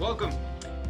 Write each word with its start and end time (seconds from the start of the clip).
Welcome. 0.00 0.32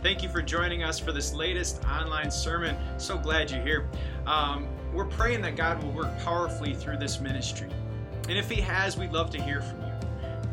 Thank 0.03 0.23
you 0.23 0.31
for 0.31 0.41
joining 0.41 0.83
us 0.83 0.99
for 0.99 1.13
this 1.13 1.35
latest 1.35 1.85
online 1.85 2.31
sermon. 2.31 2.75
So 2.97 3.19
glad 3.19 3.51
you're 3.51 3.61
here. 3.61 3.91
Um, 4.27 4.67
we're 4.95 5.05
praying 5.05 5.43
that 5.43 5.57
God 5.57 5.83
will 5.83 5.93
work 5.93 6.19
powerfully 6.21 6.73
through 6.73 6.97
this 6.97 7.21
ministry. 7.21 7.69
And 8.31 8.39
if 8.39 8.49
He 8.49 8.63
has, 8.63 8.97
we'd 8.97 9.13
love 9.13 9.29
to 9.33 9.43
hear 9.43 9.61
from 9.61 9.83
you. 9.83 9.93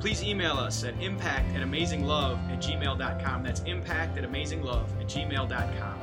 Please 0.01 0.21
email 0.21 0.57
us 0.57 0.83
at 0.83 1.01
impact 1.01 1.55
at 1.55 1.61
amazinglove 1.61 2.51
at 2.51 2.61
gmail.com. 2.61 3.43
That's 3.43 3.61
impact 3.61 4.17
at 4.17 4.29
amazinglove 4.29 4.99
at 4.99 5.08
gmail.com. 5.08 6.02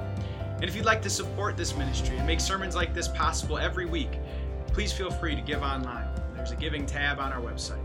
And 0.55 0.65
if 0.65 0.75
you'd 0.75 0.87
like 0.87 1.03
to 1.03 1.11
support 1.11 1.59
this 1.59 1.77
ministry 1.77 2.17
and 2.17 2.27
make 2.27 2.41
sermons 2.41 2.75
like 2.75 2.95
this 2.95 3.09
possible 3.09 3.59
every 3.59 3.85
week, 3.85 4.19
please 4.69 4.91
feel 4.91 5.11
free 5.11 5.35
to 5.35 5.43
give 5.43 5.61
online. 5.61 6.09
There's 6.35 6.53
a 6.53 6.57
giving 6.57 6.87
tab 6.87 7.19
on 7.19 7.31
our 7.31 7.43
website. 7.43 7.85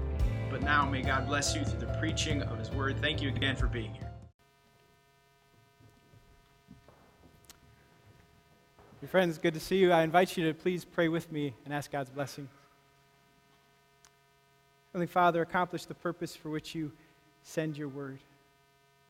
But 0.50 0.62
now, 0.62 0.86
may 0.86 1.02
God 1.02 1.28
bless 1.28 1.54
you 1.54 1.66
through 1.66 1.80
the 1.86 1.98
preaching 2.00 2.44
of 2.44 2.58
His 2.58 2.72
Word. 2.72 3.02
Thank 3.02 3.22
you 3.22 3.28
again 3.28 3.58
for 3.58 3.68
being 3.68 3.94
here. 3.94 4.03
Your 9.04 9.10
friends, 9.10 9.38
good 9.38 9.54
to 9.54 9.60
see 9.60 9.80
you. 9.80 9.92
I 9.92 10.04
invite 10.04 10.38
you 10.38 10.46
to 10.46 10.54
please 10.54 10.86
pray 10.86 11.10
with 11.10 11.30
me 11.30 11.54
and 11.66 11.74
ask 11.74 11.92
God's 11.92 12.10
blessing. 12.10 12.48
Heavenly 14.94 15.08
Father, 15.08 15.42
accomplish 15.42 15.84
the 15.84 15.94
purpose 15.94 16.38
for 16.38 16.50
which 16.50 16.74
you 16.74 16.90
send 17.44 17.78
your 17.78 17.90
word. 17.90 18.20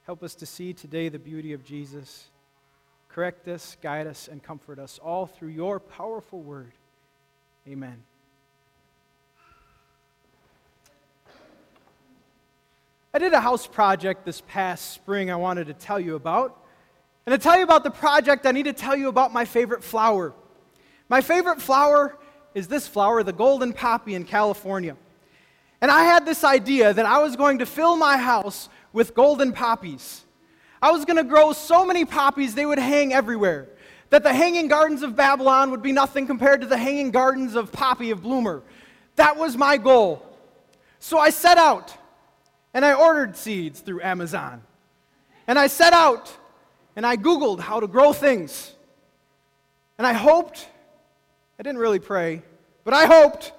Help 0.07 0.23
us 0.23 0.33
to 0.33 0.47
see 0.47 0.73
today 0.73 1.09
the 1.09 1.19
beauty 1.19 1.53
of 1.53 1.63
Jesus. 1.63 2.25
Correct 3.07 3.47
us, 3.47 3.77
guide 3.83 4.07
us, 4.07 4.27
and 4.27 4.41
comfort 4.41 4.79
us, 4.79 4.97
all 4.97 5.27
through 5.27 5.49
your 5.49 5.79
powerful 5.79 6.41
word. 6.41 6.71
Amen. 7.67 8.01
I 13.13 13.19
did 13.19 13.31
a 13.31 13.41
house 13.41 13.67
project 13.67 14.25
this 14.25 14.41
past 14.47 14.89
spring 14.89 15.29
I 15.29 15.35
wanted 15.35 15.67
to 15.67 15.73
tell 15.75 15.99
you 15.99 16.15
about. 16.15 16.62
And 17.25 17.33
to 17.33 17.37
tell 17.37 17.57
you 17.57 17.63
about 17.63 17.83
the 17.83 17.91
project, 17.91 18.45
I 18.45 18.51
need 18.51 18.63
to 18.63 18.73
tell 18.73 18.95
you 18.95 19.07
about 19.07 19.31
my 19.31 19.45
favorite 19.45 19.83
flower. 19.83 20.33
My 21.09 21.21
favorite 21.21 21.61
flower 21.61 22.17
is 22.53 22.67
this 22.67 22.87
flower, 22.87 23.23
the 23.23 23.33
golden 23.33 23.73
poppy 23.73 24.15
in 24.15 24.25
California. 24.25 24.97
And 25.81 25.89
I 25.91 26.03
had 26.03 26.25
this 26.25 26.43
idea 26.43 26.93
that 26.93 27.05
I 27.05 27.21
was 27.21 27.35
going 27.35 27.59
to 27.59 27.65
fill 27.65 27.95
my 27.95 28.17
house 28.17 28.69
with 28.91 29.13
golden 29.13 29.51
poppies. 29.51 30.23
I 30.81 30.91
was 30.91 31.05
going 31.05 31.17
to 31.17 31.23
grow 31.23 31.53
so 31.53 31.85
many 31.85 32.05
poppies 32.05 32.55
they 32.55 32.65
would 32.65 32.79
hang 32.79 33.13
everywhere. 33.13 33.69
That 34.09 34.23
the 34.23 34.33
hanging 34.33 34.67
gardens 34.67 35.01
of 35.01 35.15
Babylon 35.15 35.71
would 35.71 35.81
be 35.81 35.91
nothing 35.91 36.27
compared 36.27 36.61
to 36.61 36.67
the 36.67 36.77
hanging 36.77 37.09
gardens 37.11 37.55
of 37.55 37.71
Poppy 37.71 38.11
of 38.11 38.21
Bloomer. 38.21 38.61
That 39.15 39.37
was 39.37 39.57
my 39.57 39.77
goal. 39.77 40.23
So 40.99 41.17
I 41.17 41.31
set 41.31 41.57
out 41.57 41.95
and 42.73 42.85
I 42.85 42.93
ordered 42.93 43.35
seeds 43.35 43.79
through 43.79 44.01
Amazon. 44.01 44.61
And 45.47 45.57
I 45.57 45.67
set 45.67 45.93
out 45.93 46.35
and 46.95 47.05
I 47.05 47.17
Googled 47.17 47.59
how 47.59 47.79
to 47.79 47.87
grow 47.87 48.13
things. 48.13 48.73
And 49.97 50.07
I 50.07 50.13
hoped, 50.13 50.67
I 51.59 51.63
didn't 51.63 51.79
really 51.79 51.99
pray, 51.99 52.41
but 52.83 52.93
I 52.93 53.05
hoped 53.05 53.53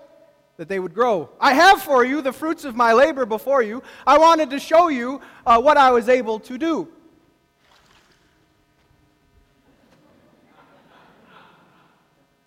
that 0.56 0.68
they 0.68 0.78
would 0.78 0.94
grow. 0.94 1.30
I 1.40 1.52
have 1.54 1.82
for 1.82 2.04
you 2.04 2.22
the 2.22 2.32
fruits 2.32 2.64
of 2.64 2.76
my 2.76 2.92
labor 2.92 3.26
before 3.26 3.62
you. 3.62 3.82
I 4.06 4.18
wanted 4.18 4.50
to 4.50 4.60
show 4.60 4.88
you 4.88 5.20
uh, 5.46 5.60
what 5.60 5.76
I 5.76 5.90
was 5.90 6.08
able 6.08 6.38
to 6.40 6.58
do. 6.58 6.88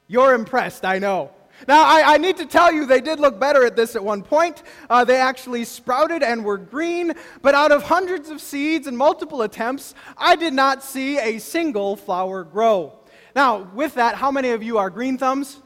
You're 0.08 0.34
impressed, 0.34 0.86
I 0.86 1.00
know. 1.00 1.32
Now, 1.66 1.84
I, 1.84 2.14
I, 2.14 2.18
need 2.18 2.38
to 2.38 2.46
tell 2.46 2.72
you, 2.72 2.86
they 2.86 3.02
did 3.02 3.20
look 3.20 3.40
better 3.40 3.66
at 3.66 3.76
this 3.76 3.96
at 3.96 4.04
one 4.04 4.22
point. 4.22 4.62
Uh, 4.90 5.04
they 5.04 5.18
actually 5.18 5.64
sprouted 5.64 6.22
and 6.22 6.46
were 6.46 6.58
green, 6.58 7.14
but 7.42 7.56
out 7.56 7.72
of 7.72 7.84
hundreds 7.84 8.30
of 8.30 8.42
seeds 8.42 8.86
and 8.86 8.98
multiple 8.98 9.42
attempts, 9.42 9.96
I 10.18 10.36
did 10.36 10.54
not 10.54 10.84
see 10.84 11.18
a 11.18 11.40
single 11.40 11.96
flower 11.96 12.44
grow. 12.44 12.94
Now, 13.36 13.70
with 13.74 13.96
that, 13.96 14.16
how 14.16 14.30
many 14.30 14.50
of 14.50 14.62
you 14.62 14.78
are 14.78 14.90
green 14.90 15.18
thumbs? 15.18 15.60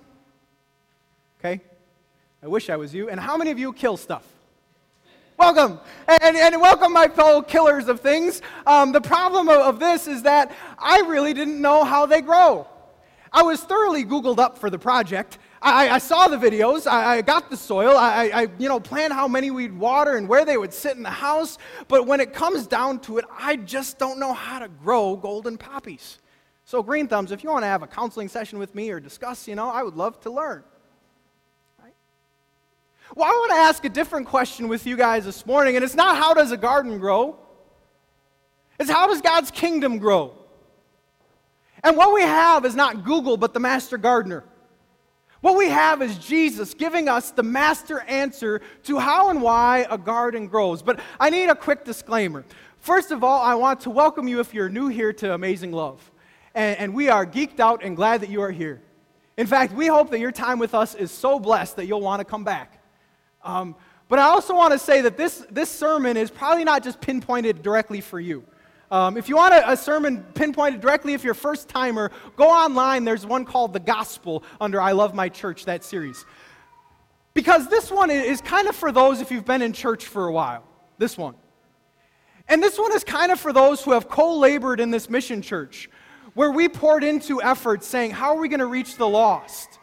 Okay. 1.39 1.61
I 2.43 2.47
wish 2.47 2.69
I 2.69 2.77
was 2.77 2.93
you. 2.93 3.09
And 3.09 3.19
how 3.19 3.35
many 3.35 3.51
of 3.51 3.59
you 3.59 3.73
kill 3.73 3.97
stuff? 3.97 4.25
Welcome. 5.37 5.79
And, 6.07 6.37
and 6.37 6.61
welcome, 6.61 6.93
my 6.93 7.07
fellow 7.07 7.41
killers 7.41 7.87
of 7.87 7.99
things. 7.99 8.41
Um, 8.67 8.91
the 8.91 9.01
problem 9.01 9.49
of, 9.49 9.59
of 9.61 9.79
this 9.79 10.07
is 10.07 10.23
that 10.23 10.55
I 10.77 10.99
really 11.01 11.33
didn't 11.33 11.59
know 11.61 11.83
how 11.83 12.05
they 12.05 12.21
grow. 12.21 12.67
I 13.33 13.43
was 13.43 13.61
thoroughly 13.61 14.05
Googled 14.05 14.39
up 14.39 14.57
for 14.57 14.69
the 14.69 14.77
project. 14.77 15.39
I, 15.61 15.89
I 15.89 15.97
saw 15.99 16.27
the 16.27 16.37
videos. 16.37 16.87
I, 16.87 17.17
I 17.17 17.21
got 17.21 17.51
the 17.51 17.57
soil. 17.57 17.95
I, 17.95 18.31
I, 18.33 18.47
you 18.57 18.67
know, 18.67 18.79
planned 18.79 19.13
how 19.13 19.27
many 19.27 19.51
we'd 19.51 19.77
water 19.77 20.15
and 20.15 20.27
where 20.27 20.43
they 20.43 20.57
would 20.57 20.73
sit 20.73 20.97
in 20.97 21.03
the 21.03 21.09
house. 21.09 21.59
But 21.87 22.07
when 22.07 22.19
it 22.19 22.33
comes 22.33 22.65
down 22.65 22.99
to 23.01 23.19
it, 23.19 23.25
I 23.37 23.57
just 23.57 23.99
don't 23.99 24.19
know 24.19 24.33
how 24.33 24.59
to 24.59 24.67
grow 24.67 25.15
golden 25.15 25.57
poppies. 25.57 26.17
So, 26.65 26.81
Green 26.81 27.07
Thumbs, 27.07 27.31
if 27.31 27.43
you 27.43 27.51
want 27.51 27.63
to 27.63 27.67
have 27.67 27.83
a 27.83 27.87
counseling 27.87 28.27
session 28.27 28.57
with 28.57 28.73
me 28.73 28.89
or 28.89 28.99
discuss, 28.99 29.47
you 29.47 29.55
know, 29.55 29.69
I 29.69 29.83
would 29.83 29.95
love 29.95 30.19
to 30.21 30.31
learn. 30.31 30.63
Right? 31.81 31.93
Well, 33.15 33.27
I 33.27 33.31
want 33.31 33.51
to 33.51 33.57
ask 33.57 33.85
a 33.85 33.89
different 33.89 34.27
question 34.27 34.67
with 34.67 34.87
you 34.87 34.97
guys 34.97 35.25
this 35.25 35.45
morning, 35.45 35.75
and 35.75 35.85
it's 35.85 35.95
not 35.95 36.17
how 36.17 36.33
does 36.33 36.51
a 36.51 36.57
garden 36.57 36.97
grow? 36.97 37.37
It's 38.79 38.89
how 38.89 39.05
does 39.07 39.21
God's 39.21 39.51
kingdom 39.51 39.99
grow? 39.99 40.33
And 41.83 41.97
what 41.97 42.13
we 42.13 42.21
have 42.21 42.65
is 42.65 42.75
not 42.75 43.03
Google, 43.03 43.37
but 43.37 43.53
the 43.53 43.59
master 43.59 43.97
gardener. 43.97 44.43
What 45.41 45.57
we 45.57 45.69
have 45.69 46.03
is 46.03 46.17
Jesus 46.19 46.75
giving 46.75 47.09
us 47.09 47.31
the 47.31 47.41
master 47.41 48.01
answer 48.01 48.61
to 48.83 48.99
how 48.99 49.29
and 49.29 49.41
why 49.41 49.87
a 49.89 49.97
garden 49.97 50.47
grows. 50.47 50.83
But 50.83 50.99
I 51.19 51.31
need 51.31 51.49
a 51.49 51.55
quick 51.55 51.83
disclaimer. 51.83 52.45
First 52.77 53.11
of 53.11 53.23
all, 53.23 53.41
I 53.41 53.55
want 53.55 53.81
to 53.81 53.89
welcome 53.89 54.27
you 54.27 54.39
if 54.39 54.53
you're 54.53 54.69
new 54.69 54.87
here 54.87 55.11
to 55.13 55.33
Amazing 55.33 55.71
Love. 55.71 56.11
And, 56.53 56.77
and 56.77 56.93
we 56.93 57.09
are 57.09 57.25
geeked 57.25 57.59
out 57.59 57.83
and 57.83 57.95
glad 57.95 58.21
that 58.21 58.29
you 58.29 58.41
are 58.41 58.51
here. 58.51 58.81
In 59.35 59.47
fact, 59.47 59.73
we 59.73 59.87
hope 59.87 60.11
that 60.11 60.19
your 60.19 60.31
time 60.31 60.59
with 60.59 60.75
us 60.75 60.93
is 60.93 61.09
so 61.09 61.39
blessed 61.39 61.77
that 61.77 61.87
you'll 61.87 62.01
want 62.01 62.19
to 62.19 62.25
come 62.25 62.43
back. 62.43 62.79
Um, 63.43 63.75
but 64.09 64.19
I 64.19 64.23
also 64.23 64.53
want 64.55 64.73
to 64.73 64.79
say 64.79 65.01
that 65.01 65.17
this, 65.17 65.43
this 65.49 65.71
sermon 65.71 66.17
is 66.17 66.29
probably 66.29 66.63
not 66.63 66.83
just 66.83 67.01
pinpointed 67.01 67.63
directly 67.63 68.01
for 68.01 68.19
you. 68.19 68.43
Um, 68.91 69.15
if 69.15 69.29
you 69.29 69.37
want 69.37 69.53
a, 69.53 69.71
a, 69.71 69.77
sermon 69.77 70.21
pinpointed 70.33 70.81
directly, 70.81 71.13
if 71.13 71.23
you're 71.23 71.31
a 71.31 71.35
first 71.35 71.69
timer, 71.69 72.11
go 72.35 72.49
online. 72.49 73.05
There's 73.05 73.25
one 73.25 73.45
called 73.45 73.71
The 73.71 73.79
Gospel 73.79 74.43
under 74.59 74.81
I 74.81 74.91
Love 74.91 75.15
My 75.15 75.29
Church, 75.29 75.63
that 75.63 75.85
series. 75.85 76.25
Because 77.33 77.69
this 77.69 77.89
one 77.89 78.11
is 78.11 78.41
kind 78.41 78.67
of 78.67 78.75
for 78.75 78.91
those 78.91 79.21
if 79.21 79.31
you've 79.31 79.45
been 79.45 79.61
in 79.61 79.71
church 79.71 80.05
for 80.05 80.27
a 80.27 80.31
while. 80.33 80.65
This 80.97 81.17
one. 81.17 81.35
And 82.49 82.61
this 82.61 82.77
one 82.77 82.91
is 82.91 83.05
kind 83.05 83.31
of 83.31 83.39
for 83.39 83.53
those 83.53 83.81
who 83.81 83.91
have 83.93 84.09
co 84.09 84.37
labored 84.37 84.81
in 84.81 84.91
this 84.91 85.09
mission 85.09 85.41
church, 85.41 85.89
where 86.33 86.51
we 86.51 86.67
poured 86.67 87.05
into 87.05 87.41
efforts 87.41 87.87
saying, 87.87 88.11
How 88.11 88.35
are 88.35 88.41
we 88.41 88.49
going 88.49 88.59
to 88.59 88.65
reach 88.65 88.97
the 88.97 89.07
lost? 89.07 89.79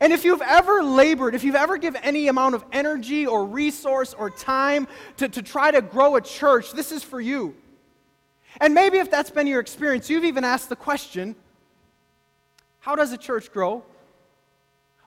And 0.00 0.10
if 0.10 0.24
you've 0.24 0.40
ever 0.40 0.82
labored, 0.82 1.34
if 1.34 1.44
you've 1.44 1.54
ever 1.54 1.76
given 1.76 2.02
any 2.02 2.28
amount 2.28 2.54
of 2.54 2.64
energy 2.72 3.26
or 3.26 3.44
resource 3.44 4.14
or 4.14 4.30
time 4.30 4.88
to, 5.18 5.28
to 5.28 5.42
try 5.42 5.70
to 5.70 5.82
grow 5.82 6.16
a 6.16 6.22
church, 6.22 6.72
this 6.72 6.92
is 6.92 7.02
for 7.02 7.20
you. 7.20 7.54
And 8.60 8.74
maybe 8.74 8.98
if 8.98 9.10
that's 9.10 9.30
been 9.30 9.46
your 9.46 9.60
experience, 9.60 10.10
you've 10.10 10.24
even 10.24 10.44
asked 10.44 10.68
the 10.68 10.76
question 10.76 11.34
how 12.80 12.96
does 12.96 13.12
a 13.12 13.16
church 13.16 13.52
grow? 13.52 13.84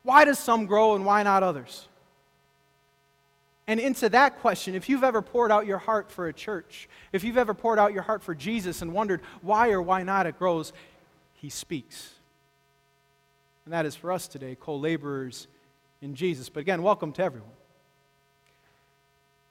Why 0.03 0.23
does 0.23 0.39
some 0.39 0.65
grow 0.65 0.95
and 0.95 1.05
why 1.05 1.23
not 1.23 1.43
others? 1.43 1.87
And 3.67 3.79
into 3.79 4.07
that 4.09 4.39
question, 4.39 4.75
if 4.75 4.87
you've 4.87 5.03
ever 5.03 5.21
poured 5.21 5.51
out 5.51 5.65
your 5.65 5.79
heart 5.79 6.11
for 6.11 6.27
a 6.27 6.33
church, 6.33 6.87
if 7.11 7.23
you've 7.23 7.37
ever 7.37 7.53
poured 7.53 7.79
out 7.79 7.91
your 7.91 8.03
heart 8.03 8.23
for 8.23 8.33
Jesus 8.35 8.81
and 8.81 8.93
wondered 8.93 9.21
why 9.41 9.71
or 9.71 9.81
why 9.81 10.03
not 10.03 10.25
it 10.25 10.37
grows, 10.37 10.71
He 11.33 11.49
speaks. 11.49 12.13
And 13.65 13.73
that 13.73 13.85
is 13.85 13.95
for 13.95 14.11
us 14.11 14.27
today, 14.27 14.55
co 14.57 14.77
laborers 14.77 15.47
in 16.01 16.15
Jesus. 16.15 16.47
But 16.47 16.59
again, 16.59 16.83
welcome 16.83 17.11
to 17.13 17.23
everyone. 17.23 17.49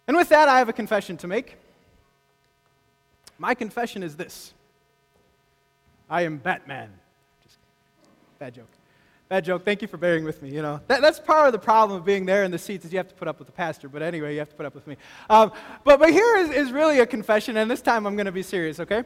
And 0.07 0.17
with 0.17 0.29
that, 0.29 0.49
I 0.49 0.59
have 0.59 0.69
a 0.69 0.73
confession 0.73 1.17
to 1.19 1.27
make. 1.27 1.57
My 3.39 3.55
confession 3.55 4.03
is 4.03 4.17
this 4.17 4.53
I 6.09 6.23
am 6.23 6.39
Batman. 6.39 6.91
Just 7.43 7.59
bad 8.39 8.55
joke. 8.55 8.69
Bad 9.29 9.45
joke. 9.45 9.65
Thank 9.65 9.83
you 9.83 9.89
for 9.89 9.97
bearing 9.97 10.25
with 10.25 10.43
me. 10.43 10.51
You 10.51 10.63
know 10.63 10.81
that, 10.87 11.01
that's 11.01 11.19
part 11.19 11.47
of 11.47 11.53
the 11.53 11.59
problem 11.59 11.99
of 11.99 12.05
being 12.05 12.27
there 12.27 12.45
in 12.45 12.51
the 12.51 12.59
seats 12.59 12.85
is 12.85 12.93
you 12.93 12.99
have 12.99 13.09
to 13.09 13.15
put 13.15 13.27
up 13.27 13.39
with 13.39 13.47
the 13.47 13.53
pastor. 13.53 13.89
But 13.89 14.03
anyway, 14.03 14.35
you 14.35 14.39
have 14.39 14.51
to 14.51 14.57
put 14.57 14.67
up 14.67 14.75
with 14.75 14.87
me. 14.87 14.97
Um, 15.31 15.53
but 15.83 15.99
but 15.99 16.11
here 16.11 16.37
is, 16.37 16.51
is 16.51 16.73
really 16.73 17.01
a 17.01 17.07
confession, 17.07 17.57
and 17.57 17.71
this 17.71 17.81
time 17.81 18.07
I'm 18.07 18.17
going 18.17 18.27
to 18.27 18.33
be 18.33 18.43
serious. 18.43 18.81
Okay, 18.81 19.03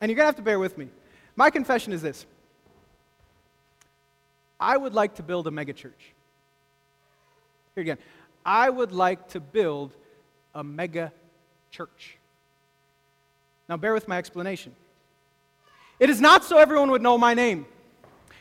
and 0.00 0.10
you're 0.10 0.16
going 0.16 0.24
to 0.24 0.26
have 0.26 0.36
to 0.36 0.42
bear 0.42 0.58
with 0.58 0.76
me. 0.76 0.88
My 1.36 1.50
confession 1.50 1.92
is 1.92 2.02
this. 2.02 2.26
I 4.58 4.76
would 4.76 4.94
like 4.94 5.16
to 5.16 5.22
build 5.22 5.46
a 5.46 5.50
megachurch. 5.50 5.92
Here 7.74 7.82
again. 7.82 7.98
I 8.46 8.68
would 8.68 8.92
like 8.92 9.28
to 9.30 9.40
build 9.40 9.96
a 10.54 10.62
mega 10.62 11.12
church. 11.70 12.18
Now, 13.68 13.76
bear 13.76 13.94
with 13.94 14.08
my 14.08 14.18
explanation. 14.18 14.74
It 15.98 16.10
is 16.10 16.20
not 16.20 16.44
so 16.44 16.58
everyone 16.58 16.90
would 16.90 17.02
know 17.02 17.16
my 17.16 17.34
name. 17.34 17.66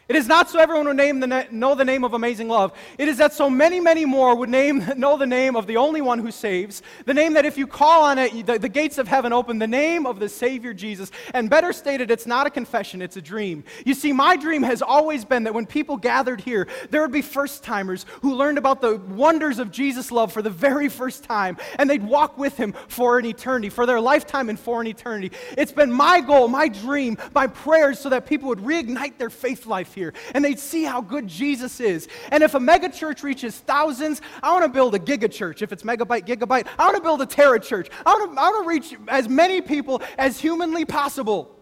It 0.10 0.18
is 0.18 0.28
not 0.28 0.50
so 0.50 0.60
everyone 0.60 0.88
would 0.88 0.98
name 0.98 1.22
the 1.22 1.28
na- 1.28 1.44
know 1.50 1.76
the 1.76 1.86
name 1.86 2.04
of 2.04 2.14
amazing 2.14 2.50
love. 2.50 2.74
It 2.98 3.08
is 3.08 3.18
that 3.20 3.32
so 3.32 3.50
many, 3.50 3.80
many 3.80 4.04
more 4.04 4.36
would 4.36 4.50
name, 4.50 4.84
know 4.98 5.16
the 5.16 5.26
name 5.26 5.56
of 5.56 5.66
the 5.66 5.78
only 5.78 6.02
one 6.02 6.20
who 6.20 6.30
saves, 6.30 6.82
the 7.06 7.14
name 7.14 7.34
that 7.34 7.46
if 7.46 7.58
you 7.58 7.66
call 7.66 8.04
on 8.04 8.18
it, 8.18 8.46
the, 8.46 8.60
the 8.60 8.68
gates 8.68 8.98
of 8.98 9.08
heaven 9.08 9.32
open, 9.32 9.60
the 9.60 9.68
name 9.68 10.06
of 10.06 10.20
the 10.20 10.28
Savior 10.28 10.74
Jesus. 10.74 11.10
And 11.34 11.50
better 11.50 11.72
stated, 11.72 12.12
it's 12.12 12.28
not 12.28 12.46
a 12.46 12.50
confession, 12.50 13.02
it's 13.02 13.16
a 13.16 13.22
dream. 13.22 13.64
You 13.86 13.94
see, 13.94 14.12
my 14.12 14.36
dream 14.36 14.62
has 14.64 14.82
always 14.82 15.24
been 15.24 15.46
that 15.46 15.54
when 15.54 15.66
people 15.66 15.96
gathered 15.96 16.42
here, 16.42 16.68
there 16.90 17.02
would 17.02 17.14
be 17.14 17.22
first 17.22 17.64
timers 17.64 18.06
who 18.22 18.36
learned 18.36 18.58
about 18.58 18.82
the 18.82 18.98
wonders 18.98 19.58
of 19.58 19.72
Jesus' 19.72 20.12
love 20.12 20.34
for 20.34 20.42
the 20.42 20.50
very 20.50 20.90
first 20.90 21.24
time, 21.24 21.56
and 21.80 21.90
they'd 21.90 22.04
walk 22.04 22.38
with 22.38 22.58
him 22.58 22.74
for 22.90 23.20
an 23.20 23.26
eternity, 23.26 23.70
for 23.70 23.86
their 23.86 24.02
lifetime 24.02 24.50
and 24.50 24.60
for 24.60 24.82
an 24.82 24.88
eternity. 24.88 25.32
It's 25.58 25.72
been 25.72 25.92
my 25.94 26.20
goal, 26.20 26.50
my 26.50 26.68
dream, 26.68 27.18
my 27.34 27.48
prayers 27.48 28.00
so 28.00 28.10
that 28.10 28.26
people 28.26 28.50
would 28.50 28.60
reignite 28.60 29.18
their 29.18 29.30
faith 29.30 29.66
life 29.66 29.93
here 29.94 30.14
and 30.34 30.44
they'd 30.44 30.60
see 30.60 30.84
how 30.84 31.02
good 31.02 31.28
Jesus 31.28 31.80
is. 31.80 32.08
And 32.32 32.44
if 32.44 32.56
a 32.56 32.60
megachurch 32.60 33.24
reaches 33.24 33.58
thousands, 33.58 34.22
I 34.42 34.52
want 34.52 34.64
to 34.64 34.70
build 34.70 34.96
a 34.96 35.00
gigachurch. 35.00 35.62
If 35.62 35.72
it's 35.72 35.84
megabyte, 35.84 36.26
gigabyte, 36.26 36.68
I 36.78 36.86
want 36.86 36.98
to 36.98 37.04
build 37.04 37.22
a 37.22 37.26
terra 37.26 37.60
church. 37.60 37.90
I 38.06 38.14
want 38.14 38.34
to, 38.34 38.42
I 38.42 38.50
want 38.50 38.64
to 38.64 38.70
reach 38.70 39.00
as 39.08 39.30
many 39.30 39.62
people 39.62 40.02
as 40.18 40.40
humanly 40.40 40.86
possible. 40.86 41.56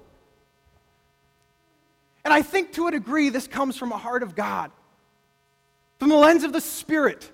And 2.24 2.34
I 2.34 2.42
think 2.42 2.74
to 2.74 2.88
a 2.88 2.92
degree 2.92 3.30
this 3.30 3.48
comes 3.48 3.78
from 3.78 3.92
a 3.92 3.98
heart 3.98 4.24
of 4.24 4.36
God, 4.36 4.72
from 6.00 6.10
the 6.10 6.16
lens 6.16 6.44
of 6.44 6.54
the 6.54 6.62
Spirit. 6.62 7.30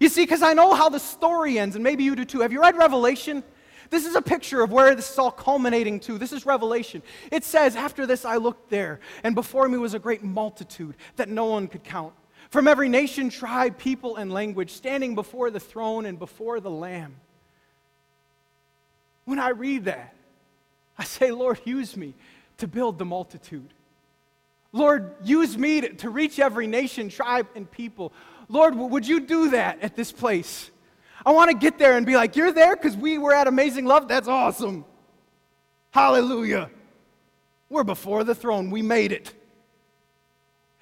You 0.00 0.08
see, 0.08 0.22
because 0.22 0.42
I 0.42 0.54
know 0.54 0.74
how 0.74 0.88
the 0.88 0.98
story 0.98 1.58
ends, 1.58 1.76
and 1.76 1.84
maybe 1.84 2.04
you 2.04 2.14
do 2.16 2.24
too. 2.24 2.40
Have 2.40 2.52
you 2.52 2.60
read 2.60 2.76
Revelation? 2.76 3.42
This 3.94 4.06
is 4.06 4.16
a 4.16 4.22
picture 4.22 4.60
of 4.60 4.72
where 4.72 4.96
this 4.96 5.08
is 5.08 5.18
all 5.20 5.30
culminating 5.30 6.00
to. 6.00 6.18
This 6.18 6.32
is 6.32 6.44
Revelation. 6.44 7.00
It 7.30 7.44
says, 7.44 7.76
After 7.76 8.06
this 8.06 8.24
I 8.24 8.38
looked 8.38 8.68
there, 8.68 8.98
and 9.22 9.36
before 9.36 9.68
me 9.68 9.78
was 9.78 9.94
a 9.94 10.00
great 10.00 10.24
multitude 10.24 10.96
that 11.14 11.28
no 11.28 11.44
one 11.44 11.68
could 11.68 11.84
count. 11.84 12.12
From 12.50 12.66
every 12.66 12.88
nation, 12.88 13.30
tribe, 13.30 13.78
people, 13.78 14.16
and 14.16 14.32
language, 14.32 14.72
standing 14.72 15.14
before 15.14 15.48
the 15.48 15.60
throne 15.60 16.06
and 16.06 16.18
before 16.18 16.58
the 16.58 16.72
Lamb. 16.72 17.14
When 19.26 19.38
I 19.38 19.50
read 19.50 19.84
that, 19.84 20.12
I 20.98 21.04
say, 21.04 21.30
Lord, 21.30 21.60
use 21.64 21.96
me 21.96 22.14
to 22.58 22.66
build 22.66 22.98
the 22.98 23.04
multitude. 23.04 23.72
Lord, 24.72 25.14
use 25.22 25.56
me 25.56 25.82
to, 25.82 25.94
to 25.94 26.10
reach 26.10 26.40
every 26.40 26.66
nation, 26.66 27.10
tribe, 27.10 27.46
and 27.54 27.70
people. 27.70 28.12
Lord, 28.48 28.74
would 28.74 29.06
you 29.06 29.20
do 29.20 29.50
that 29.50 29.82
at 29.82 29.94
this 29.94 30.10
place? 30.10 30.72
I 31.26 31.32
want 31.32 31.50
to 31.50 31.56
get 31.56 31.78
there 31.78 31.96
and 31.96 32.04
be 32.04 32.16
like, 32.16 32.36
You're 32.36 32.52
there 32.52 32.76
because 32.76 32.96
we 32.96 33.18
were 33.18 33.34
at 33.34 33.46
Amazing 33.46 33.86
Love? 33.86 34.08
That's 34.08 34.28
awesome. 34.28 34.84
Hallelujah. 35.90 36.70
We're 37.68 37.84
before 37.84 38.24
the 38.24 38.34
throne. 38.34 38.70
We 38.70 38.82
made 38.82 39.12
it. 39.12 39.32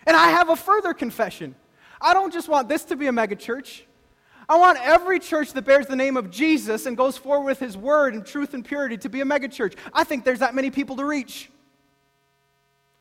And 0.06 0.16
I 0.16 0.30
have 0.30 0.48
a 0.48 0.56
further 0.56 0.94
confession. 0.94 1.54
I 2.00 2.14
don't 2.14 2.32
just 2.32 2.48
want 2.48 2.68
this 2.68 2.84
to 2.86 2.96
be 2.96 3.06
a 3.06 3.12
megachurch. 3.12 3.82
I 4.48 4.58
want 4.58 4.78
every 4.82 5.20
church 5.20 5.52
that 5.52 5.62
bears 5.62 5.86
the 5.86 5.96
name 5.96 6.16
of 6.16 6.30
Jesus 6.30 6.86
and 6.86 6.96
goes 6.96 7.16
forward 7.16 7.44
with 7.44 7.60
his 7.60 7.76
word 7.76 8.14
and 8.14 8.26
truth 8.26 8.54
and 8.54 8.64
purity 8.64 8.96
to 8.98 9.08
be 9.08 9.20
a 9.20 9.24
megachurch. 9.24 9.76
I 9.94 10.02
think 10.04 10.24
there's 10.24 10.40
that 10.40 10.54
many 10.54 10.70
people 10.70 10.96
to 10.96 11.04
reach. 11.04 11.50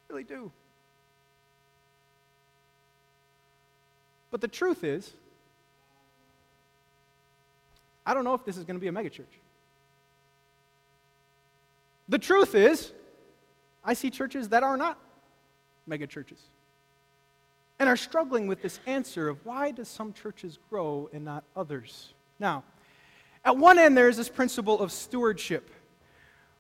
I 0.09 0.13
really 0.13 0.23
do. 0.23 0.51
But 4.29 4.39
the 4.41 4.47
truth 4.47 4.83
is, 4.83 5.11
I 8.06 8.13
don't 8.13 8.24
know 8.24 8.33
if 8.33 8.45
this 8.45 8.57
is 8.57 8.63
going 8.63 8.75
to 8.75 8.81
be 8.81 8.88
a 8.88 8.92
megachurch. 8.92 9.25
The 12.09 12.19
truth 12.19 12.56
is, 12.56 12.92
I 13.83 13.94
see 13.94 14.09
churches 14.09 14.50
that 14.50 14.63
are 14.63 14.77
not 14.77 14.98
megachurches 15.89 16.39
and 17.80 17.89
are 17.89 17.98
struggling 17.98 18.48
with 18.48 18.62
this 18.62 18.80
answer 18.86 19.27
of 19.27 19.44
why 19.45 19.71
does 19.71 19.88
some 19.88 20.13
churches 20.13 20.59
grow 20.69 21.09
and 21.13 21.25
not 21.25 21.44
others? 21.56 22.13
Now, 22.39 22.63
at 23.44 23.57
one 23.57 23.80
end, 23.80 23.98
there 23.98 24.07
is 24.07 24.18
this 24.18 24.30
principle 24.30 24.80
of 24.80 24.92
stewardship 24.92 25.71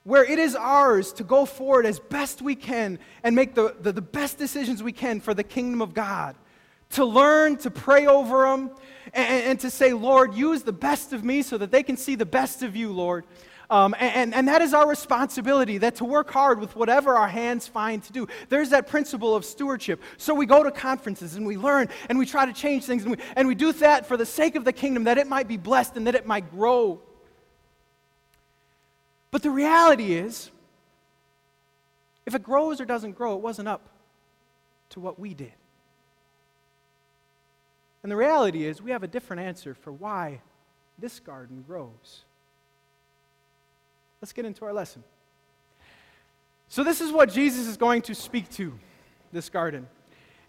where 0.03 0.23
it 0.23 0.39
is 0.39 0.55
ours 0.55 1.13
to 1.13 1.23
go 1.23 1.45
forward 1.45 1.85
as 1.85 1.99
best 1.99 2.41
we 2.41 2.55
can 2.55 2.97
and 3.23 3.35
make 3.35 3.53
the, 3.53 3.75
the, 3.81 3.91
the, 3.91 4.01
best 4.01 4.39
decisions 4.39 4.81
we 4.81 4.91
can 4.91 5.19
for 5.19 5.35
the 5.35 5.43
kingdom 5.43 5.79
of 5.79 5.93
God. 5.93 6.35
To 6.91 7.05
learn, 7.05 7.57
to 7.57 7.71
pray 7.71 8.07
over 8.07 8.43
them, 8.43 8.71
and, 9.13 9.43
and, 9.43 9.59
to 9.61 9.69
say, 9.69 9.93
Lord, 9.93 10.33
use 10.33 10.63
the 10.63 10.73
best 10.73 11.13
of 11.13 11.23
me 11.23 11.41
so 11.41 11.57
that 11.57 11.71
they 11.71 11.83
can 11.83 11.97
see 11.97 12.15
the 12.15 12.25
best 12.25 12.63
of 12.63 12.75
you, 12.75 12.91
Lord. 12.91 13.25
Um, 13.71 13.95
and, 13.97 14.33
and 14.33 14.49
that 14.49 14.61
is 14.61 14.73
our 14.73 14.85
responsibility, 14.85 15.77
that 15.77 15.95
to 15.95 16.05
work 16.05 16.29
hard 16.29 16.59
with 16.59 16.75
whatever 16.75 17.15
our 17.15 17.29
hands 17.29 17.69
find 17.69 18.03
to 18.03 18.11
do. 18.11 18.27
There's 18.49 18.71
that 18.71 18.87
principle 18.87 19.33
of 19.33 19.45
stewardship. 19.45 20.01
So 20.17 20.33
we 20.33 20.45
go 20.45 20.61
to 20.61 20.71
conferences 20.71 21.35
and 21.35 21.45
we 21.45 21.55
learn 21.55 21.87
and 22.09 22.19
we 22.19 22.25
try 22.25 22.45
to 22.45 22.51
change 22.51 22.83
things 22.83 23.03
and 23.03 23.11
we, 23.11 23.17
and 23.37 23.47
we 23.47 23.55
do 23.55 23.71
that 23.71 24.05
for 24.05 24.17
the 24.17 24.25
sake 24.25 24.57
of 24.57 24.65
the 24.65 24.73
kingdom, 24.73 25.05
that 25.05 25.17
it 25.17 25.25
might 25.25 25.47
be 25.47 25.55
blessed 25.55 25.95
and 25.95 26.05
that 26.07 26.15
it 26.15 26.27
might 26.27 26.51
grow. 26.51 26.99
But 29.31 29.41
the 29.41 29.51
reality 29.51 30.15
is, 30.15 30.51
if 32.25 32.35
it 32.35 32.43
grows 32.43 32.81
or 32.81 32.85
doesn't 32.85 33.13
grow, 33.13 33.35
it 33.35 33.41
wasn't 33.41 33.69
up 33.69 33.87
to 34.89 34.99
what 34.99 35.17
we 35.17 35.33
did. 35.33 35.53
And 38.03 38.11
the 38.11 38.15
reality 38.15 38.65
is, 38.65 38.81
we 38.81 38.91
have 38.91 39.03
a 39.03 39.07
different 39.07 39.43
answer 39.43 39.73
for 39.73 39.91
why 39.91 40.41
this 40.97 41.19
garden 41.19 41.63
grows. 41.67 42.23
Let's 44.21 44.33
get 44.33 44.45
into 44.45 44.65
our 44.65 44.73
lesson. 44.73 45.03
So, 46.67 46.83
this 46.83 47.01
is 47.01 47.11
what 47.11 47.31
Jesus 47.31 47.67
is 47.67 47.77
going 47.77 48.01
to 48.03 48.15
speak 48.15 48.49
to 48.51 48.73
this 49.31 49.49
garden. 49.49 49.87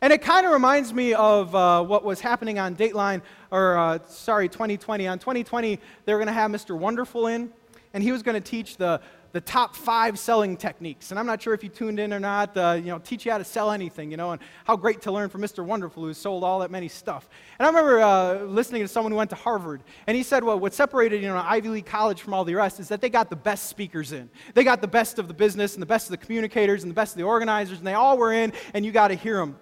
And 0.01 0.13
it 0.13 0.21
kind 0.21 0.45
of 0.45 0.53
reminds 0.53 0.93
me 0.93 1.15
of 1.15 1.55
uh, 1.55 1.85
what 1.85 2.05
was 2.05 2.21
happening 2.21 2.59
on 2.59 2.75
Dateline, 2.75 3.23
or 3.51 3.79
uh, 3.79 3.99
sorry, 4.09 4.49
20/20. 4.49 5.11
On 5.11 5.19
20/20, 5.19 5.79
they 6.05 6.13
were 6.13 6.19
going 6.19 6.27
to 6.27 6.33
have 6.33 6.51
Mr. 6.51 6.77
Wonderful 6.77 7.29
in, 7.29 7.51
and 7.95 8.03
he 8.03 8.13
was 8.13 8.23
going 8.23 8.35
to 8.35 8.51
teach 8.51 8.79
the 8.79 9.01
the 9.33 9.41
top 9.41 9.75
five 9.75 10.19
selling 10.19 10.57
techniques. 10.57 11.11
And 11.11 11.19
I'm 11.19 11.27
not 11.27 11.41
sure 11.41 11.55
if 11.55 11.65
you 11.65 11.71
tuned 11.71 11.99
in 11.99 12.13
or 12.13 12.21
not, 12.21 12.57
uh, 12.57 12.73
you 12.77 12.89
know, 12.89 12.99
teach 12.99 13.25
you 13.25 13.33
how 13.33 13.39
to 13.39 13.45
sell 13.45 13.71
anything, 13.71 14.11
you 14.11 14.17
know, 14.17 14.33
and 14.33 14.43
how 14.65 14.77
great 14.77 15.01
to 15.03 15.13
learn 15.13 15.31
from 15.31 15.41
Mr. 15.41 15.65
Wonderful, 15.65 16.03
who 16.03 16.13
sold 16.13 16.45
all 16.45 16.61
that 16.61 16.71
many 16.71 16.89
stuff. 16.89 17.29
And 17.59 17.67
I 17.67 17.71
remember 17.71 18.01
uh, 18.01 18.45
listening 18.45 18.83
to 18.83 18.89
someone 18.89 19.11
who 19.11 19.17
went 19.17 19.31
to 19.31 19.37
Harvard, 19.37 19.83
and 20.07 20.17
he 20.17 20.23
said, 20.23 20.45
well, 20.45 20.59
what 20.59 20.75
separated, 20.75 21.23
you 21.23 21.29
know, 21.29 21.37
Ivy 21.37 21.69
League 21.69 21.87
college 21.87 22.21
from 22.21 22.35
all 22.35 22.45
the 22.45 22.55
rest 22.55 22.79
is 22.79 22.89
that 22.89 23.01
they 23.01 23.09
got 23.09 23.31
the 23.31 23.37
best 23.37 23.69
speakers 23.69 24.13
in. 24.13 24.29
They 24.55 24.65
got 24.65 24.83
the 24.83 24.89
best 24.89 25.19
of 25.19 25.29
the 25.29 25.35
business 25.35 25.75
and 25.75 25.83
the 25.83 25.87
best 25.87 26.07
of 26.07 26.11
the 26.11 26.25
communicators 26.25 26.83
and 26.83 26.91
the 26.91 26.95
best 26.95 27.15
of 27.15 27.19
the 27.19 27.25
organizers, 27.25 27.79
and 27.79 27.87
they 27.87 27.95
all 27.95 28.19
were 28.19 28.33
in, 28.33 28.53
and 28.75 28.85
you 28.85 28.93
got 28.93 29.09
to 29.09 29.15
hear 29.15 29.39
them. 29.39 29.57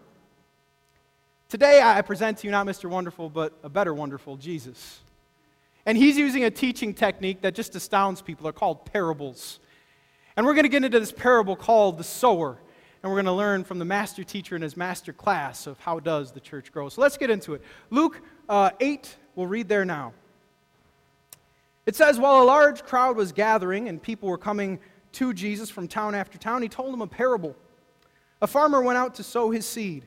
Today, 1.48 1.80
I 1.82 2.00
present 2.02 2.38
to 2.38 2.46
you 2.46 2.50
not 2.52 2.66
Mr. 2.66 2.88
Wonderful, 2.88 3.28
but 3.28 3.58
a 3.62 3.68
better 3.68 3.92
wonderful, 3.94 4.36
Jesus. 4.36 5.00
And 5.90 5.98
he's 5.98 6.16
using 6.16 6.44
a 6.44 6.52
teaching 6.52 6.94
technique 6.94 7.40
that 7.40 7.52
just 7.52 7.74
astounds 7.74 8.22
people. 8.22 8.44
They're 8.44 8.52
called 8.52 8.86
parables. 8.86 9.58
And 10.36 10.46
we're 10.46 10.54
going 10.54 10.62
to 10.62 10.68
get 10.68 10.84
into 10.84 11.00
this 11.00 11.10
parable 11.10 11.56
called 11.56 11.98
the 11.98 12.04
sower. 12.04 12.58
And 13.02 13.10
we're 13.10 13.16
going 13.16 13.24
to 13.24 13.32
learn 13.32 13.64
from 13.64 13.80
the 13.80 13.84
master 13.84 14.22
teacher 14.22 14.54
in 14.54 14.62
his 14.62 14.76
master 14.76 15.12
class 15.12 15.66
of 15.66 15.80
how 15.80 15.98
does 15.98 16.30
the 16.30 16.38
church 16.38 16.70
grow. 16.70 16.88
So 16.90 17.00
let's 17.00 17.16
get 17.16 17.28
into 17.28 17.54
it. 17.54 17.62
Luke 17.90 18.20
uh, 18.48 18.70
8, 18.78 19.16
we'll 19.34 19.48
read 19.48 19.68
there 19.68 19.84
now. 19.84 20.12
It 21.86 21.96
says, 21.96 22.20
While 22.20 22.40
a 22.40 22.44
large 22.44 22.84
crowd 22.84 23.16
was 23.16 23.32
gathering 23.32 23.88
and 23.88 24.00
people 24.00 24.28
were 24.28 24.38
coming 24.38 24.78
to 25.14 25.34
Jesus 25.34 25.70
from 25.70 25.88
town 25.88 26.14
after 26.14 26.38
town, 26.38 26.62
he 26.62 26.68
told 26.68 26.92
them 26.92 27.02
a 27.02 27.08
parable. 27.08 27.56
A 28.40 28.46
farmer 28.46 28.80
went 28.80 28.96
out 28.96 29.16
to 29.16 29.24
sow 29.24 29.50
his 29.50 29.66
seed. 29.66 30.04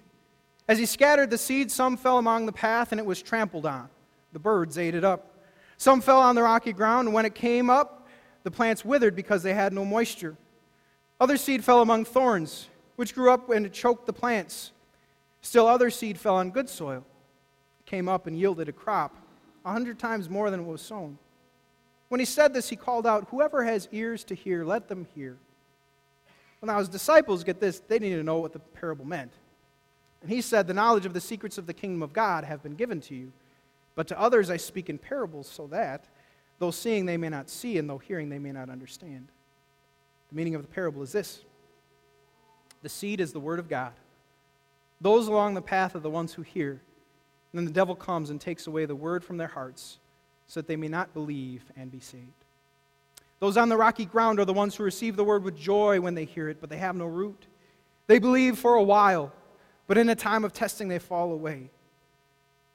As 0.66 0.80
he 0.80 0.86
scattered 0.86 1.30
the 1.30 1.38
seed, 1.38 1.70
some 1.70 1.98
fell 1.98 2.20
along 2.20 2.46
the 2.46 2.54
path 2.54 2.94
and 2.94 3.02
it 3.02 3.06
was 3.06 3.22
trampled 3.22 3.66
on. 3.66 3.90
The 4.32 4.40
birds 4.40 4.78
ate 4.78 4.96
it 4.96 5.04
up. 5.04 5.32
Some 5.78 6.02
fell 6.02 6.20
on 6.20 6.36
the 6.36 6.44
rocky 6.44 6.74
ground, 6.74 7.08
and 7.08 7.16
when 7.16 7.26
it 7.26 7.36
came 7.36 7.70
up, 7.70 8.08
the 8.44 8.52
plants 8.52 8.86
withered 8.86 9.16
because 9.16 9.44
they 9.44 9.54
had 9.54 9.74
no 9.74 9.86
moisture. 9.86 10.36
Other 11.20 11.38
seed 11.38 11.64
fell 11.64 11.82
among 11.82 12.06
thorns, 12.06 12.68
which 12.96 13.16
grew 13.16 13.32
up 13.32 13.50
and 13.50 13.72
choked 13.72 14.06
the 14.06 14.14
plants. 14.14 14.72
Still, 15.42 15.68
other 15.68 15.90
seed 15.90 16.18
fell 16.18 16.36
on 16.36 16.52
good 16.52 16.70
soil, 16.70 17.06
came 17.86 18.08
up 18.08 18.28
and 18.28 18.38
yielded 18.38 18.70
a 18.70 18.74
crop, 18.74 19.16
a 19.66 19.72
hundred 19.72 20.00
times 20.00 20.30
more 20.30 20.50
than 20.50 20.62
it 20.62 20.66
was 20.66 20.82
sown. 20.82 21.18
When 22.10 22.20
he 22.20 22.26
said 22.26 22.54
this, 22.54 22.70
he 22.70 22.76
called 22.76 23.08
out, 23.08 23.28
Whoever 23.30 23.64
has 23.64 23.90
ears 23.92 24.24
to 24.26 24.36
hear, 24.36 24.64
let 24.64 24.88
them 24.88 25.08
hear. 25.16 25.38
Well, 26.62 26.68
now 26.68 26.80
his 26.80 26.90
disciples, 26.90 27.44
get 27.44 27.60
this, 27.60 27.80
they 27.80 28.00
needed 28.00 28.18
to 28.18 28.24
know 28.24 28.38
what 28.38 28.54
the 28.54 28.60
parable 28.60 29.06
meant. 29.06 29.32
And 30.22 30.30
he 30.30 30.42
said, 30.42 30.68
The 30.68 30.74
knowledge 30.74 31.06
of 31.06 31.14
the 31.14 31.22
secrets 31.22 31.58
of 31.58 31.66
the 31.66 31.74
kingdom 31.74 32.02
of 32.02 32.14
God 32.14 32.44
have 32.44 32.64
been 32.64 32.76
given 32.76 33.02
to 33.02 33.16
you 33.16 33.32
but 33.96 34.08
to 34.08 34.20
others 34.20 34.50
I 34.50 34.58
speak 34.58 34.90
in 34.90 34.98
parables, 34.98 35.48
so 35.48 35.68
that, 35.68 36.06
though 36.60 36.72
seeing 36.72 37.06
they 37.06 37.18
may 37.18 37.30
not 37.30 37.50
see, 37.50 37.78
and 37.78 37.90
though 37.90 37.98
hearing 37.98 38.30
they 38.30 38.40
may 38.40 38.52
not 38.52 38.70
understand. 38.70 39.28
The 40.30 40.36
meaning 40.36 40.56
of 40.56 40.62
the 40.62 40.68
parable 40.68 41.02
is 41.04 41.12
this 41.12 41.42
The 42.82 42.90
seed 42.90 43.20
is 43.20 43.34
the 43.34 43.40
word 43.40 43.60
of 43.60 43.70
God. 43.70 43.94
Those 45.02 45.28
along 45.28 45.54
the 45.54 45.62
path 45.62 45.96
are 45.96 46.00
the 46.00 46.10
ones 46.10 46.34
who 46.34 46.42
hear. 46.42 46.72
And 47.52 47.60
then 47.60 47.66
the 47.66 47.72
devil 47.72 47.96
comes 47.96 48.30
and 48.30 48.42
takes 48.42 48.66
away 48.66 48.86
the 48.86 48.96
word 48.96 49.24
from 49.24 49.38
their 49.38 49.48
hearts, 49.48 50.00
so 50.48 50.60
that 50.60 50.68
they 50.68 50.76
may 50.76 50.88
not 50.88 51.14
believe 51.14 51.64
and 51.76 51.92
be 51.92 52.00
saved. 52.00 52.32
Those 53.40 53.58
on 53.58 53.70
the 53.70 53.78
rocky 53.78 54.06
ground 54.06 54.40
are 54.40 54.46
the 54.46 54.54
ones 54.54 54.76
who 54.76 54.84
receive 54.84 55.16
the 55.16 55.24
word 55.24 55.44
with 55.44 55.58
joy 55.58 56.00
when 56.00 56.16
they 56.16 56.26
hear 56.26 56.50
it, 56.50 56.62
but 56.62 56.70
they 56.70 56.78
have 56.78 56.96
no 56.96 57.06
root. 57.06 57.46
They 58.08 58.18
believe 58.18 58.58
for 58.58 58.76
a 58.76 58.84
while, 58.84 59.32
but 59.86 59.98
in 59.98 60.10
a 60.10 60.16
time 60.16 60.46
of 60.46 60.54
testing, 60.54 60.88
they 60.88 61.00
fall 61.00 61.32
away. 61.32 61.70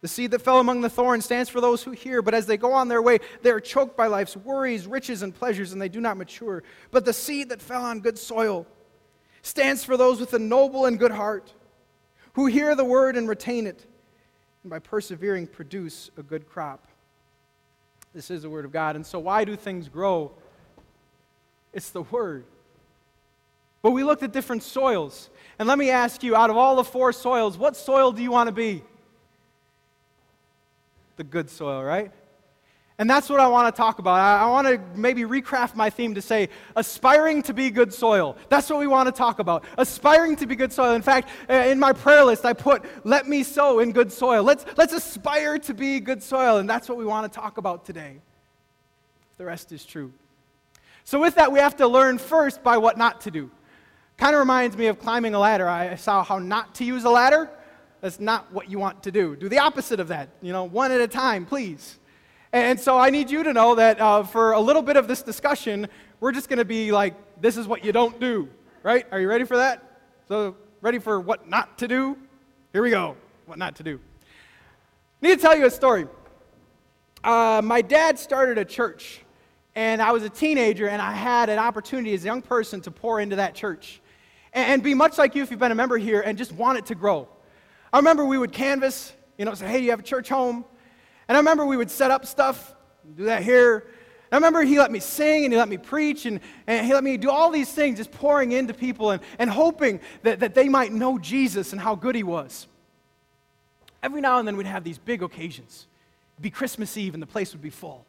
The 0.01 0.09
seed 0.09 0.31
that 0.31 0.43
fell 0.43 0.61
among 0.61 0.81
the 0.81 0.91
thorns 0.91 1.25
stands 1.25 1.51
for 1.51 1.61
those 1.61 1.83
who 1.83 1.91
hear, 1.91 2.23
but 2.23 2.35
as 2.35 2.47
they 2.47 2.57
go 2.57 2.73
on 2.73 2.87
their 2.87 3.03
way, 3.03 3.19
they 3.43 3.51
are 3.51 3.59
choked 3.59 3.97
by 3.97 4.07
life's 4.07 4.37
worries, 4.37 4.87
riches, 4.87 5.23
and 5.23 5.35
pleasures, 5.35 5.73
and 5.73 5.83
they 5.83 5.89
do 5.89 6.01
not 6.01 6.17
mature. 6.17 6.63
But 6.93 7.05
the 7.05 7.13
seed 7.13 7.49
that 7.49 7.61
fell 7.61 7.85
on 7.85 8.01
good 8.01 8.19
soil 8.19 8.67
stands 9.43 9.85
for 9.85 9.97
those 9.97 10.21
with 10.21 10.35
a 10.35 10.39
noble 10.39 10.87
and 10.87 10.99
good 10.99 11.11
heart, 11.11 11.53
who 12.35 12.47
hear 12.47 12.77
the 12.77 12.85
word 12.85 13.17
and 13.17 13.29
retain 13.29 13.67
it, 13.67 13.87
and 14.63 14.71
by 14.71 14.79
persevering 14.79 15.49
produce 15.49 16.11
a 16.17 16.23
good 16.23 16.49
crop. 16.49 16.87
This 18.15 18.31
is 18.31 18.43
the 18.43 18.51
word 18.51 18.65
of 18.65 18.73
God. 18.73 18.95
And 18.95 19.05
so, 19.05 19.19
why 19.19 19.45
do 19.45 19.57
things 19.57 19.89
grow? 19.89 20.33
It's 21.73 21.91
the 21.91 22.03
word. 22.03 22.45
But 23.83 23.91
we 23.93 24.05
looked 24.05 24.23
at 24.23 24.33
different 24.33 24.63
soils. 24.63 25.31
And 25.59 25.69
let 25.69 25.79
me 25.79 25.91
ask 25.91 26.23
you 26.23 26.35
out 26.37 26.51
of 26.51 26.57
all 26.57 26.77
the 26.77 26.85
four 26.85 27.13
soils, 27.13 27.59
what 27.59 27.77
soil 27.77 28.13
do 28.13 28.23
you 28.23 28.31
want 28.31 28.49
to 28.49 28.53
be? 28.53 28.83
The 31.19 31.25
good 31.25 31.51
soil, 31.51 31.85
right? 31.85 32.11
And 33.01 33.09
that's 33.09 33.29
what 33.29 33.39
I 33.39 33.47
want 33.47 33.73
to 33.73 33.77
talk 33.77 34.01
about. 34.01 34.15
I, 34.15 34.43
I, 34.43 34.47
want 34.47 34.67
to 34.67 34.81
maybe 34.99 35.23
recraft 35.23 35.77
my 35.77 35.89
theme 35.89 36.17
to 36.17 36.23
say 36.23 36.49
aspiring 36.75 37.43
to 37.45 37.55
be 37.55 37.71
good 37.71 37.93
soil. 37.93 38.37
That's 38.49 38.69
what 38.69 38.81
we 38.81 38.89
want 38.89 39.07
to 39.07 39.13
talk 39.13 39.39
about. 39.39 39.65
Aspiring 39.77 40.35
to 40.37 40.47
be 40.47 40.57
good 40.57 40.73
soil. 40.73 40.95
In 40.95 41.03
fact, 41.03 41.29
uh, 41.49 41.53
in 41.53 41.79
my 41.79 41.93
prayer 41.93 42.25
list, 42.25 42.45
I 42.45 42.55
put, 42.55 42.85
let 43.05 43.29
me 43.29 43.45
sow 43.45 43.79
in 43.79 43.93
good 43.93 44.11
soil. 44.11 44.43
Let's, 44.43 44.65
let's 44.77 44.93
aspire 44.93 45.59
to 45.61 45.75
be 45.75 46.01
good 46.01 46.23
soil. 46.23 46.57
And 46.57 46.69
that's 46.69 46.89
what 46.89 46.99
we 46.99 47.05
want 47.05 47.33
to 47.33 47.37
talk 47.39 47.59
about 47.59 47.85
today. 47.85 48.17
The 49.37 49.45
rest 49.45 49.71
is 49.71 49.85
true. 49.85 50.13
So, 51.05 51.21
with 51.21 51.37
that, 51.37 51.53
we 51.53 51.61
have 51.61 51.77
to 51.77 51.87
learn 51.87 52.19
first 52.19 52.65
by 52.65 52.79
what 52.79 52.99
not 52.99 53.21
to 53.23 53.31
do. 53.31 53.51
Kind 54.17 54.35
of 54.35 54.41
reminds 54.41 54.77
me 54.77 54.89
of 54.89 54.99
climbing 54.99 55.35
a 55.35 55.39
ladder. 55.39 55.69
I 55.69 55.95
saw 55.95 56.25
how 56.25 56.41
not 56.41 56.75
to 56.77 56.85
use 56.85 57.05
a 57.05 57.11
ladder. 57.11 57.49
That's 58.01 58.21
not 58.21 58.53
what 58.53 58.71
you 58.71 58.79
want 58.79 59.03
to 59.05 59.11
do. 59.11 59.35
Do 59.35 59.49
the 59.49 59.59
opposite 59.59 60.01
of 60.01 60.09
that, 60.09 60.29
you 60.41 60.53
know, 60.53 60.65
one 60.65 60.93
at 60.93 61.01
a 61.01 61.09
time, 61.09 61.47
please. 61.47 61.99
And 62.53 62.79
so 62.79 62.97
I 62.97 63.11
need 63.11 63.31
you 63.31 63.43
to 63.43 63.53
know 63.53 63.75
that 63.75 64.01
uh, 64.01 64.23
for 64.23 64.53
a 64.53 64.61
little 64.61 64.83
bit 64.83 64.97
of 64.97 65.09
this 65.09 65.23
discussion, 65.23 65.89
we're 66.21 66.33
just 66.33 66.49
going 66.49 66.59
to 66.59 66.65
be 66.65 66.93
like, 66.93 67.15
this 67.41 67.57
is 67.57 67.67
what 67.67 67.85
you 67.85 67.93
don't 67.93 68.19
do, 68.21 68.49
right? 68.83 69.07
Are 69.11 69.21
you 69.21 69.29
ready 69.29 69.45
for 69.45 69.57
that? 69.57 70.01
So, 70.29 70.57
ready 70.81 70.99
for 70.99 71.21
what 71.21 71.49
not 71.49 71.79
to 71.79 71.89
do? 71.89 72.17
Here 72.73 72.83
we 72.83 72.91
go. 72.91 73.17
What 73.47 73.59
not 73.59 73.77
to 73.77 73.83
do. 73.83 74.01
Need 75.21 75.37
to 75.37 75.43
tell 75.43 75.57
you 75.57 75.67
a 75.67 75.71
story. 75.71 76.07
Uh, 77.25 77.61
my 77.65 77.83
dad 77.83 78.19
started 78.19 78.59
a 78.59 78.65
church, 78.65 79.21
and 79.75 80.01
I 80.01 80.13
was 80.13 80.23
a 80.23 80.29
teenager, 80.29 80.89
and 80.89 81.03
I 81.03 81.13
had 81.13 81.49
an 81.49 81.59
opportunity 81.59 82.15
as 82.15 82.23
a 82.23 82.27
young 82.27 82.43
person 82.43 82.81
to 82.83 82.91
pour 82.91 83.21
into 83.21 83.37
that 83.37 83.55
church 83.55 84.01
and, 84.53 84.75
and 84.75 84.83
be 84.83 84.95
much 84.95 85.19
like 85.19 85.35
you 85.35 85.43
if 85.43 85.51
you've 85.51 85.61
been 85.61 85.73
a 85.73 85.77
member 85.77 85.99
here 85.99 86.21
and 86.21 86.39
just 86.39 86.53
want 86.53 86.79
it 86.79 86.87
to 86.87 86.95
grow. 86.95 87.29
I 87.93 87.99
remember 87.99 88.25
we 88.25 88.39
would 88.39 88.53
canvas, 88.53 89.13
you 89.37 89.45
know, 89.45 89.55
say, 89.55 89.69
hey, 89.69 89.79
you 89.79 89.91
have 89.91 90.01
a 90.01 90.05
church 90.05 90.29
home? 90.29 90.65
And 91.29 91.37
I 91.37 91.41
remember 91.41 91.65
we 91.67 91.77
would 91.77 91.91
set 91.91 92.11
up 92.11 92.27
stuff, 92.27 92.75
do 93.17 93.25
that 93.25 93.43
here. 93.43 93.87
And 94.31 94.33
I 94.33 94.37
remember 94.37 94.63
he 94.63 94.79
let 94.79 94.91
me 94.91 95.01
sing 95.01 95.45
and 95.45 95.53
he 95.53 95.59
let 95.59 95.69
me 95.69 95.79
preach 95.79 96.27
and, 96.27 96.41
and 96.67 96.87
he 96.87 96.93
let 96.93 97.03
me 97.03 97.17
do 97.17 97.31
all 97.31 97.51
these 97.51 97.73
things, 97.73 97.99
just 97.99 98.13
pouring 98.13 98.53
into 98.53 98.75
people 98.75 99.11
and, 99.11 99.23
and 99.39 99.49
hoping 99.49 100.01
that, 100.23 100.41
that 100.41 100.55
they 100.55 100.69
might 100.69 100.93
know 100.93 101.19
Jesus 101.19 101.73
and 101.73 101.81
how 101.81 101.95
good 101.95 102.15
he 102.15 102.23
was. 102.23 102.67
Every 104.03 104.21
now 104.21 104.39
and 104.39 104.47
then 104.47 104.57
we'd 104.57 104.67
have 104.67 104.85
these 104.85 104.99
big 104.99 105.23
occasions. 105.23 105.87
It'd 106.37 106.43
be 106.43 106.51
Christmas 106.51 106.97
Eve 106.97 107.15
and 107.15 107.23
the 107.23 107.27
place 107.27 107.53
would 107.53 107.63
be 107.63 107.71
full. 107.71 108.05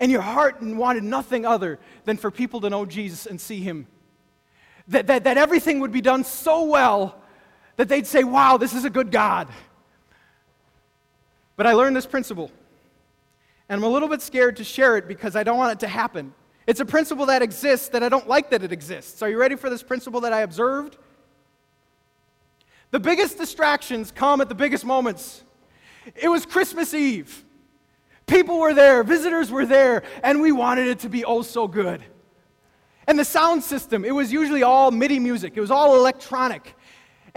And 0.00 0.12
your 0.12 0.20
heart 0.20 0.62
wanted 0.62 1.04
nothing 1.04 1.46
other 1.46 1.78
than 2.04 2.16
for 2.16 2.30
people 2.30 2.60
to 2.60 2.70
know 2.70 2.84
Jesus 2.84 3.26
and 3.26 3.40
see 3.40 3.60
him. 3.60 3.86
That, 4.88 5.06
that, 5.08 5.24
that 5.24 5.36
everything 5.36 5.80
would 5.80 5.92
be 5.92 6.00
done 6.00 6.24
so 6.24 6.64
well 6.64 7.20
that 7.78 7.88
they'd 7.88 8.06
say, 8.06 8.24
wow, 8.24 8.56
this 8.56 8.74
is 8.74 8.84
a 8.84 8.90
good 8.90 9.10
God. 9.10 9.48
But 11.56 11.66
I 11.66 11.72
learned 11.72 11.96
this 11.96 12.06
principle, 12.06 12.50
and 13.68 13.78
I'm 13.78 13.84
a 13.84 13.88
little 13.88 14.08
bit 14.08 14.20
scared 14.20 14.56
to 14.56 14.64
share 14.64 14.96
it 14.96 15.08
because 15.08 15.36
I 15.36 15.44
don't 15.44 15.56
want 15.56 15.72
it 15.72 15.80
to 15.80 15.88
happen. 15.88 16.34
It's 16.66 16.80
a 16.80 16.84
principle 16.84 17.26
that 17.26 17.40
exists 17.40 17.88
that 17.90 18.02
I 18.02 18.08
don't 18.08 18.28
like 18.28 18.50
that 18.50 18.64
it 18.64 18.72
exists. 18.72 19.22
Are 19.22 19.30
you 19.30 19.38
ready 19.38 19.54
for 19.54 19.70
this 19.70 19.82
principle 19.82 20.20
that 20.22 20.32
I 20.32 20.40
observed? 20.40 20.98
The 22.90 22.98
biggest 22.98 23.38
distractions 23.38 24.10
come 24.10 24.40
at 24.40 24.48
the 24.48 24.54
biggest 24.56 24.84
moments. 24.84 25.44
It 26.16 26.28
was 26.28 26.44
Christmas 26.44 26.92
Eve. 26.94 27.44
People 28.26 28.58
were 28.58 28.74
there, 28.74 29.04
visitors 29.04 29.52
were 29.52 29.66
there, 29.66 30.02
and 30.24 30.40
we 30.40 30.50
wanted 30.50 30.88
it 30.88 30.98
to 31.00 31.08
be 31.08 31.24
oh 31.24 31.42
so 31.42 31.68
good. 31.68 32.02
And 33.06 33.18
the 33.18 33.24
sound 33.24 33.62
system, 33.62 34.04
it 34.04 34.10
was 34.10 34.32
usually 34.32 34.64
all 34.64 34.90
MIDI 34.90 35.20
music, 35.20 35.56
it 35.56 35.60
was 35.60 35.70
all 35.70 35.94
electronic. 35.94 36.74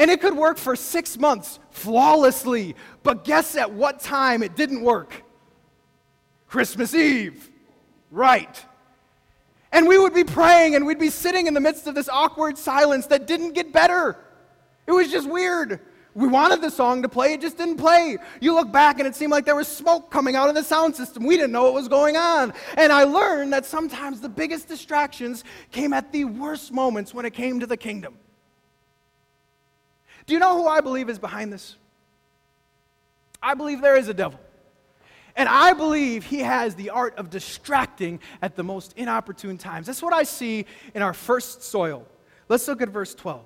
And 0.02 0.10
it 0.10 0.20
could 0.20 0.36
work 0.36 0.58
for 0.58 0.76
six 0.76 1.16
months 1.20 1.60
flawlessly. 1.70 2.76
But 3.04 3.24
guess 3.24 3.56
at 3.56 3.72
what 3.72 4.00
time 4.00 4.42
it 4.42 4.56
didn't 4.56 4.82
work? 4.82 5.24
Christmas 6.48 6.96
Eve. 6.96 7.52
Right. 8.10 8.66
And 9.72 9.88
we 9.88 10.00
would 10.00 10.16
be 10.16 10.24
praying 10.24 10.74
and 10.74 10.88
we'd 10.88 10.98
be 10.98 11.12
sitting 11.12 11.46
in 11.46 11.54
the 11.54 11.60
midst 11.60 11.86
of 11.86 11.94
this 11.94 12.10
awkward 12.10 12.58
silence 12.58 13.06
that 13.08 13.28
didn't 13.28 13.52
get 13.54 13.72
better. 13.72 14.18
It 14.88 14.92
was 14.92 15.12
just 15.12 15.30
weird. 15.30 15.80
We 16.16 16.28
wanted 16.28 16.64
the 16.64 16.72
song 16.72 17.04
to 17.04 17.08
play, 17.08 17.34
it 17.34 17.42
just 17.42 17.60
didn't 17.60 17.78
play. 17.78 18.18
You 18.40 18.56
look 18.56 18.72
back 18.72 18.98
and 18.98 19.08
it 19.08 19.16
seemed 19.16 19.32
like 19.32 19.46
there 19.46 19.56
was 19.56 19.68
smoke 19.68 20.10
coming 20.10 20.36
out 20.36 20.50
of 20.50 20.56
the 20.56 20.64
sound 20.64 20.96
system. 20.96 21.28
We 21.28 21.38
didn't 21.38 21.52
know 21.52 21.66
what 21.66 21.74
was 21.74 21.88
going 21.88 22.18
on. 22.18 22.56
And 22.76 22.92
I 22.92 23.04
learned 23.04 23.54
that 23.54 23.68
sometimes 23.68 24.20
the 24.20 24.30
biggest 24.30 24.68
distractions 24.68 25.44
came 25.70 25.94
at 25.94 26.12
the 26.12 26.26
worst 26.26 26.72
moments 26.72 27.14
when 27.14 27.24
it 27.24 27.36
came 27.36 27.60
to 27.60 27.68
the 27.68 27.78
kingdom. 27.78 28.18
Do 30.32 30.36
you 30.36 30.40
know 30.40 30.56
who 30.64 30.66
I 30.66 30.80
believe 30.80 31.10
is 31.10 31.20
behind 31.20 31.52
this? 31.52 31.76
I 33.44 33.54
believe 33.54 33.82
there 33.82 33.98
is 33.98 34.08
a 34.08 34.14
devil. 34.14 34.40
And 35.36 35.50
I 35.50 35.74
believe 35.74 36.24
he 36.24 36.40
has 36.40 36.74
the 36.74 36.92
art 36.92 37.18
of 37.18 37.30
distracting 37.30 38.18
at 38.42 38.56
the 38.56 38.64
most 38.64 38.94
inopportune 38.96 39.58
times. 39.58 39.88
That's 39.88 40.02
what 40.02 40.14
I 40.14 40.24
see 40.24 40.68
in 40.96 41.02
our 41.02 41.14
first 41.14 41.64
soil. 41.64 42.08
Let's 42.48 42.66
look 42.66 42.82
at 42.82 42.88
verse 42.88 43.14
12. 43.14 43.44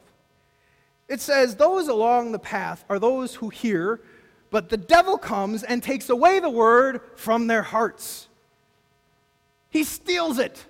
It 1.07 1.21
says, 1.21 1.55
Those 1.55 1.87
along 1.87 2.33
the 2.33 2.37
path 2.37 2.85
are 2.87 2.99
those 2.99 3.33
who 3.33 3.49
hear, 3.49 3.99
but 4.51 4.69
the 4.69 4.77
devil 4.77 5.17
comes 5.17 5.63
and 5.63 5.81
takes 5.81 6.11
away 6.11 6.39
the 6.39 6.51
word 6.51 7.01
from 7.15 7.47
their 7.47 7.63
hearts. 7.63 8.27
He 9.71 9.83
steals 9.83 10.37
it. 10.37 10.63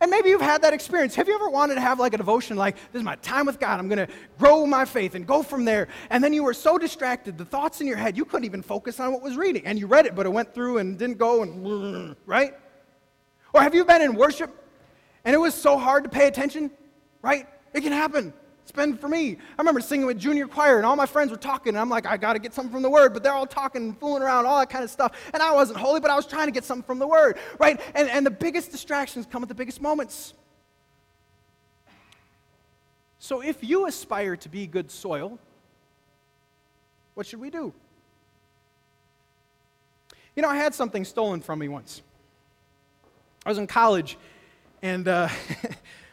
And 0.00 0.10
maybe 0.10 0.30
you've 0.30 0.40
had 0.40 0.62
that 0.62 0.72
experience. 0.72 1.14
Have 1.14 1.28
you 1.28 1.34
ever 1.34 1.50
wanted 1.50 1.74
to 1.74 1.80
have 1.82 2.00
like 2.00 2.14
a 2.14 2.16
devotion 2.16 2.56
like, 2.56 2.76
this 2.92 3.00
is 3.00 3.02
my 3.02 3.16
time 3.16 3.44
with 3.44 3.60
God, 3.60 3.78
I'm 3.78 3.88
going 3.88 4.06
to 4.06 4.12
grow 4.38 4.64
my 4.64 4.86
faith 4.86 5.14
and 5.14 5.26
go 5.26 5.42
from 5.42 5.66
there? 5.66 5.88
And 6.08 6.24
then 6.24 6.32
you 6.32 6.42
were 6.42 6.54
so 6.54 6.78
distracted, 6.78 7.36
the 7.36 7.44
thoughts 7.44 7.82
in 7.82 7.86
your 7.86 7.98
head, 7.98 8.16
you 8.16 8.24
couldn't 8.24 8.46
even 8.46 8.62
focus 8.62 8.98
on 8.98 9.12
what 9.12 9.20
was 9.20 9.36
reading. 9.36 9.66
And 9.66 9.78
you 9.78 9.86
read 9.86 10.06
it, 10.06 10.14
but 10.14 10.24
it 10.24 10.30
went 10.30 10.54
through 10.54 10.78
and 10.78 10.98
didn't 10.98 11.18
go 11.18 11.42
and, 11.42 12.16
right? 12.24 12.54
Or 13.52 13.60
have 13.60 13.74
you 13.74 13.84
been 13.84 14.00
in 14.00 14.14
worship 14.14 14.50
and 15.24 15.34
it 15.34 15.38
was 15.38 15.54
so 15.54 15.76
hard 15.76 16.04
to 16.04 16.10
pay 16.10 16.26
attention, 16.26 16.70
right? 17.20 17.46
It 17.74 17.82
can 17.82 17.92
happen. 17.92 18.32
Been 18.72 18.96
for 18.96 19.08
me. 19.08 19.32
I 19.32 19.60
remember 19.62 19.80
singing 19.80 20.06
with 20.06 20.18
junior 20.18 20.46
choir, 20.46 20.76
and 20.76 20.86
all 20.86 20.96
my 20.96 21.06
friends 21.06 21.30
were 21.30 21.36
talking, 21.36 21.70
and 21.70 21.78
I'm 21.78 21.88
like, 21.88 22.06
I 22.06 22.16
got 22.16 22.34
to 22.34 22.38
get 22.38 22.54
something 22.54 22.72
from 22.72 22.82
the 22.82 22.90
Word, 22.90 23.12
but 23.12 23.22
they're 23.22 23.32
all 23.32 23.46
talking 23.46 23.82
and 23.82 23.98
fooling 23.98 24.22
around, 24.22 24.46
all 24.46 24.58
that 24.58 24.70
kind 24.70 24.84
of 24.84 24.90
stuff. 24.90 25.16
And 25.32 25.42
I 25.42 25.52
wasn't 25.52 25.78
holy, 25.78 26.00
but 26.00 26.10
I 26.10 26.16
was 26.16 26.26
trying 26.26 26.46
to 26.46 26.52
get 26.52 26.64
something 26.64 26.84
from 26.84 26.98
the 26.98 27.06
Word, 27.06 27.38
right? 27.58 27.80
And, 27.94 28.08
and 28.08 28.24
the 28.24 28.30
biggest 28.30 28.70
distractions 28.70 29.26
come 29.30 29.42
at 29.42 29.48
the 29.48 29.54
biggest 29.54 29.80
moments. 29.80 30.34
So 33.18 33.42
if 33.42 33.62
you 33.62 33.86
aspire 33.86 34.36
to 34.36 34.48
be 34.48 34.66
good 34.66 34.90
soil, 34.90 35.38
what 37.14 37.26
should 37.26 37.40
we 37.40 37.50
do? 37.50 37.72
You 40.34 40.42
know, 40.42 40.48
I 40.48 40.56
had 40.56 40.74
something 40.74 41.04
stolen 41.04 41.40
from 41.40 41.58
me 41.58 41.68
once. 41.68 42.02
I 43.44 43.48
was 43.50 43.58
in 43.58 43.66
college, 43.66 44.16
and 44.80 45.06
uh, 45.06 45.28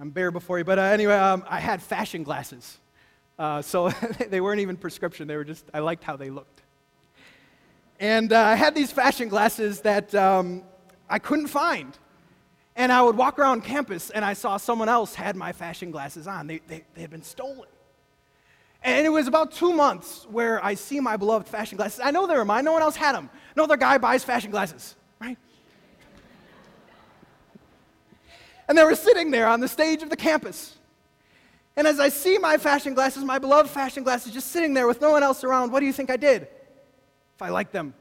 I'm 0.00 0.08
bare 0.08 0.30
before 0.30 0.56
you. 0.56 0.64
But 0.64 0.78
uh, 0.78 0.82
anyway, 0.82 1.14
um, 1.14 1.44
I 1.46 1.60
had 1.60 1.82
fashion 1.82 2.22
glasses. 2.22 2.78
Uh, 3.38 3.60
so 3.60 3.90
they 4.30 4.40
weren't 4.40 4.60
even 4.60 4.76
prescription, 4.76 5.28
they 5.28 5.36
were 5.36 5.44
just, 5.44 5.66
I 5.74 5.80
liked 5.80 6.04
how 6.04 6.16
they 6.16 6.30
looked. 6.30 6.62
And 7.98 8.32
uh, 8.32 8.40
I 8.40 8.54
had 8.54 8.74
these 8.74 8.90
fashion 8.90 9.28
glasses 9.28 9.80
that 9.80 10.14
um, 10.14 10.62
I 11.08 11.18
couldn't 11.18 11.48
find. 11.48 11.96
And 12.76 12.90
I 12.90 13.02
would 13.02 13.16
walk 13.16 13.38
around 13.38 13.62
campus 13.62 14.08
and 14.08 14.24
I 14.24 14.32
saw 14.32 14.56
someone 14.56 14.88
else 14.88 15.14
had 15.14 15.36
my 15.36 15.52
fashion 15.52 15.90
glasses 15.90 16.26
on. 16.26 16.46
They, 16.46 16.60
they, 16.66 16.84
they 16.94 17.02
had 17.02 17.10
been 17.10 17.22
stolen. 17.22 17.68
And 18.82 19.06
it 19.06 19.10
was 19.10 19.26
about 19.26 19.52
two 19.52 19.74
months 19.74 20.26
where 20.30 20.64
I 20.64 20.72
see 20.74 20.98
my 20.98 21.18
beloved 21.18 21.46
fashion 21.46 21.76
glasses. 21.76 22.00
I 22.02 22.10
know 22.10 22.26
they're 22.26 22.42
mine, 22.46 22.64
no 22.64 22.72
one 22.72 22.80
else 22.80 22.96
had 22.96 23.14
them. 23.14 23.28
No 23.54 23.64
other 23.64 23.76
guy 23.76 23.98
buys 23.98 24.24
fashion 24.24 24.50
glasses, 24.50 24.96
right? 25.20 25.36
And 28.70 28.78
they 28.78 28.84
were 28.84 28.94
sitting 28.94 29.32
there 29.32 29.48
on 29.48 29.58
the 29.58 29.66
stage 29.66 30.04
of 30.04 30.10
the 30.10 30.16
campus. 30.16 30.76
And 31.76 31.88
as 31.88 31.98
I 31.98 32.08
see 32.08 32.38
my 32.38 32.56
fashion 32.56 32.94
glasses, 32.94 33.24
my 33.24 33.36
beloved 33.36 33.68
fashion 33.68 34.04
glasses, 34.04 34.32
just 34.32 34.52
sitting 34.52 34.74
there 34.74 34.86
with 34.86 35.00
no 35.00 35.10
one 35.10 35.24
else 35.24 35.42
around, 35.42 35.72
what 35.72 35.80
do 35.80 35.86
you 35.86 35.92
think 35.92 36.08
I 36.08 36.16
did? 36.16 36.42
If 36.42 37.42
I 37.42 37.48
liked 37.48 37.72
them, 37.72 37.94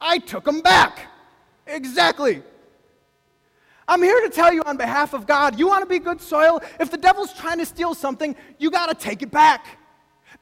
I 0.00 0.18
took 0.18 0.42
them 0.42 0.62
back. 0.62 1.06
Exactly. 1.64 2.42
I'm 3.86 4.02
here 4.02 4.20
to 4.20 4.30
tell 4.30 4.52
you 4.52 4.64
on 4.64 4.76
behalf 4.76 5.14
of 5.14 5.28
God 5.28 5.60
you 5.60 5.68
want 5.68 5.82
to 5.82 5.88
be 5.88 6.00
good 6.00 6.20
soil? 6.20 6.60
If 6.80 6.90
the 6.90 6.98
devil's 6.98 7.32
trying 7.32 7.58
to 7.58 7.66
steal 7.66 7.94
something, 7.94 8.34
you 8.58 8.68
got 8.68 8.86
to 8.86 8.96
take 8.96 9.22
it 9.22 9.30
back. 9.30 9.78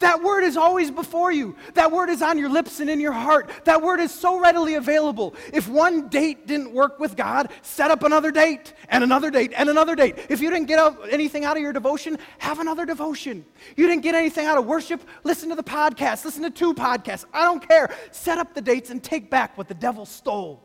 That 0.00 0.22
word 0.22 0.44
is 0.44 0.56
always 0.56 0.92
before 0.92 1.32
you. 1.32 1.56
That 1.74 1.90
word 1.90 2.08
is 2.08 2.22
on 2.22 2.38
your 2.38 2.48
lips 2.48 2.78
and 2.78 2.88
in 2.88 3.00
your 3.00 3.12
heart. 3.12 3.50
That 3.64 3.82
word 3.82 3.98
is 3.98 4.14
so 4.14 4.38
readily 4.38 4.74
available. 4.74 5.34
If 5.52 5.68
one 5.68 6.08
date 6.08 6.46
didn't 6.46 6.72
work 6.72 7.00
with 7.00 7.16
God, 7.16 7.50
set 7.62 7.90
up 7.90 8.04
another 8.04 8.30
date 8.30 8.74
and 8.90 9.02
another 9.02 9.28
date 9.28 9.52
and 9.56 9.68
another 9.68 9.96
date. 9.96 10.16
If 10.28 10.40
you 10.40 10.50
didn't 10.50 10.66
get 10.66 10.94
anything 11.10 11.44
out 11.44 11.56
of 11.56 11.62
your 11.62 11.72
devotion, 11.72 12.16
have 12.38 12.60
another 12.60 12.86
devotion. 12.86 13.44
You 13.76 13.88
didn't 13.88 14.02
get 14.02 14.14
anything 14.14 14.46
out 14.46 14.56
of 14.56 14.66
worship, 14.66 15.02
listen 15.24 15.48
to 15.48 15.56
the 15.56 15.64
podcast, 15.64 16.24
listen 16.24 16.44
to 16.44 16.50
two 16.50 16.74
podcasts. 16.74 17.24
I 17.32 17.42
don't 17.42 17.66
care. 17.66 17.92
Set 18.12 18.38
up 18.38 18.54
the 18.54 18.62
dates 18.62 18.90
and 18.90 19.02
take 19.02 19.28
back 19.30 19.58
what 19.58 19.66
the 19.66 19.74
devil 19.74 20.06
stole. 20.06 20.62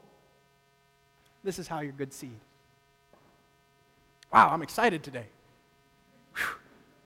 This 1.43 1.57
is 1.57 1.67
how 1.67 1.79
you're 1.79 1.91
good 1.91 2.13
seed. 2.13 2.39
Wow, 4.31 4.49
I'm 4.49 4.61
excited 4.61 5.01
today. 5.01 5.25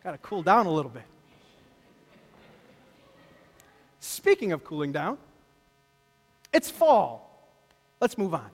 Got 0.04 0.12
to 0.12 0.18
cool 0.18 0.44
down 0.44 0.66
a 0.66 0.72
little 0.72 0.92
bit. 0.92 1.04
Speaking 4.28 4.52
of 4.52 4.66
cooling 4.66 4.92
down, 4.92 5.18
it's 6.52 6.70
fall. 6.70 7.50
Let's 8.02 8.18
move 8.18 8.34
on. 8.34 8.50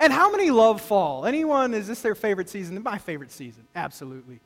And 0.00 0.12
how 0.12 0.32
many 0.32 0.50
love 0.50 0.80
fall? 0.80 1.26
Anyone, 1.26 1.74
is 1.74 1.86
this 1.86 2.02
their 2.02 2.16
favorite 2.16 2.48
season? 2.48 2.82
My 2.82 2.98
favorite 2.98 3.30
season, 3.30 3.68
absolutely. 3.76 4.40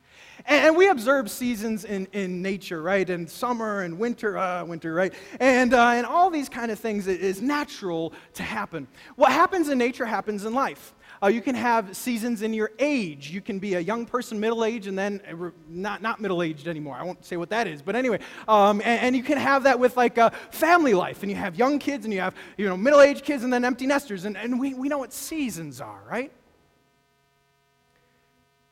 And, 0.45 0.77
we 0.77 0.87
observe 0.87 1.31
seasons 1.31 1.83
in, 1.83 2.05
in 2.13 2.43
nature, 2.43 2.83
right? 2.83 3.09
And 3.09 3.27
summer 3.27 3.81
and 3.81 3.97
winter, 3.97 4.37
uh, 4.37 4.65
winter, 4.65 4.93
right? 4.93 5.15
And, 5.39 5.73
uh, 5.73 5.93
and 5.95 6.05
all 6.05 6.29
these 6.29 6.47
kind 6.47 6.69
of 6.69 6.77
things 6.77 7.07
is 7.07 7.41
natural 7.41 8.13
to 8.35 8.43
happen. 8.43 8.87
What 9.15 9.31
happens 9.31 9.67
in 9.67 9.79
nature 9.79 10.05
happens 10.05 10.45
in 10.45 10.53
life. 10.53 10.93
Uh, 11.21 11.27
you 11.27 11.41
can 11.41 11.55
have 11.55 11.97
seasons 11.97 12.41
in 12.41 12.53
your 12.53 12.71
age. 12.79 13.29
You 13.29 13.41
can 13.41 13.59
be 13.59 13.73
a 13.73 13.79
young 13.79 14.05
person, 14.05 14.39
middle 14.39 14.63
age, 14.63 14.87
and 14.87 14.97
then 14.97 15.21
uh, 15.29 15.49
not, 15.67 16.01
not 16.01 16.21
middle 16.21 16.41
aged 16.41 16.67
anymore. 16.67 16.95
I 16.95 17.03
won't 17.03 17.25
say 17.25 17.35
what 17.35 17.49
that 17.49 17.67
is. 17.67 17.81
But 17.81 17.97
anyway, 17.97 18.19
um, 18.47 18.79
and, 18.79 19.01
and, 19.01 19.15
you 19.15 19.23
can 19.23 19.37
have 19.37 19.63
that 19.63 19.79
with 19.79 19.97
like 19.97 20.17
a 20.17 20.31
family 20.51 20.93
life. 20.93 21.21
And 21.21 21.29
you 21.29 21.35
have 21.35 21.55
young 21.57 21.77
kids, 21.77 22.05
and 22.05 22.13
you 22.13 22.21
have 22.21 22.35
you 22.57 22.67
know, 22.67 22.77
middle 22.77 23.01
aged 23.01 23.25
kids, 23.25 23.43
and 23.43 23.51
then 23.51 23.65
empty 23.65 23.85
nesters. 23.85 24.23
And, 24.23 24.37
and 24.37 24.59
we, 24.59 24.73
we 24.73 24.87
know 24.87 24.99
what 24.99 25.11
seasons 25.11 25.81
are, 25.81 26.01
right? 26.09 26.31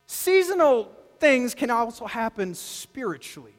Seasonal 0.05 0.89
things 1.19 1.53
can 1.53 1.69
also 1.69 2.05
happen 2.05 2.55
spiritually. 2.55 3.53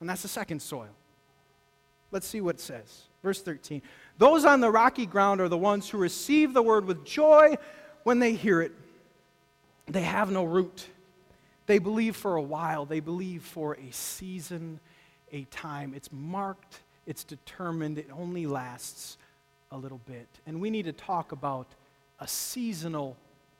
And 0.00 0.08
that's 0.08 0.22
the 0.22 0.28
second 0.28 0.60
soil. 0.60 0.88
Let's 2.10 2.26
see 2.26 2.40
what 2.40 2.56
it 2.56 2.60
says. 2.60 3.02
Verse 3.22 3.40
13. 3.42 3.82
Those 4.18 4.44
on 4.44 4.60
the 4.60 4.70
rocky 4.70 5.06
ground 5.06 5.40
are 5.40 5.48
the 5.48 5.58
ones 5.58 5.88
who 5.88 5.98
receive 5.98 6.54
the 6.54 6.62
word 6.62 6.84
with 6.84 7.04
joy 7.04 7.56
when 8.04 8.18
they 8.18 8.34
hear 8.34 8.62
it. 8.62 8.72
They 9.86 10.02
have 10.02 10.30
no 10.30 10.44
root. 10.44 10.86
They 11.66 11.78
believe 11.78 12.14
for 12.14 12.36
a 12.36 12.42
while, 12.42 12.84
they 12.84 13.00
believe 13.00 13.42
for 13.42 13.74
a 13.74 13.90
season, 13.90 14.80
a 15.32 15.44
time. 15.44 15.94
It's 15.94 16.10
marked, 16.12 16.80
it's 17.06 17.24
determined, 17.24 17.98
it 17.98 18.08
only 18.12 18.46
lasts 18.46 19.16
a 19.72 19.76
little 19.76 20.00
bit. 20.06 20.28
And 20.46 20.60
we 20.60 20.70
need 20.70 20.84
to 20.84 20.92
talk 20.92 21.32
about 21.32 21.66
a 22.20 22.28
seasonal 22.28 23.16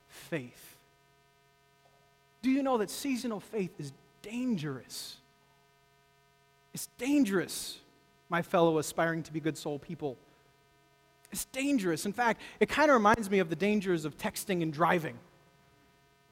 faith. 0.08 0.76
Do 2.42 2.50
you 2.50 2.62
know 2.62 2.78
that 2.78 2.90
seasonal 2.90 3.40
faith 3.40 3.72
is 3.78 3.92
dangerous? 4.22 5.16
It's 6.74 6.88
dangerous, 6.98 7.78
my 8.28 8.42
fellow 8.42 8.78
aspiring 8.78 9.22
to 9.24 9.32
be 9.32 9.40
good 9.40 9.56
soul 9.56 9.78
people. 9.78 10.18
It's 11.34 11.46
dangerous. 11.46 12.06
In 12.06 12.12
fact, 12.12 12.40
it 12.60 12.68
kind 12.68 12.88
of 12.88 12.94
reminds 12.94 13.28
me 13.28 13.40
of 13.40 13.48
the 13.48 13.56
dangers 13.56 14.04
of 14.04 14.16
texting 14.16 14.62
and 14.62 14.72
driving. 14.72 15.18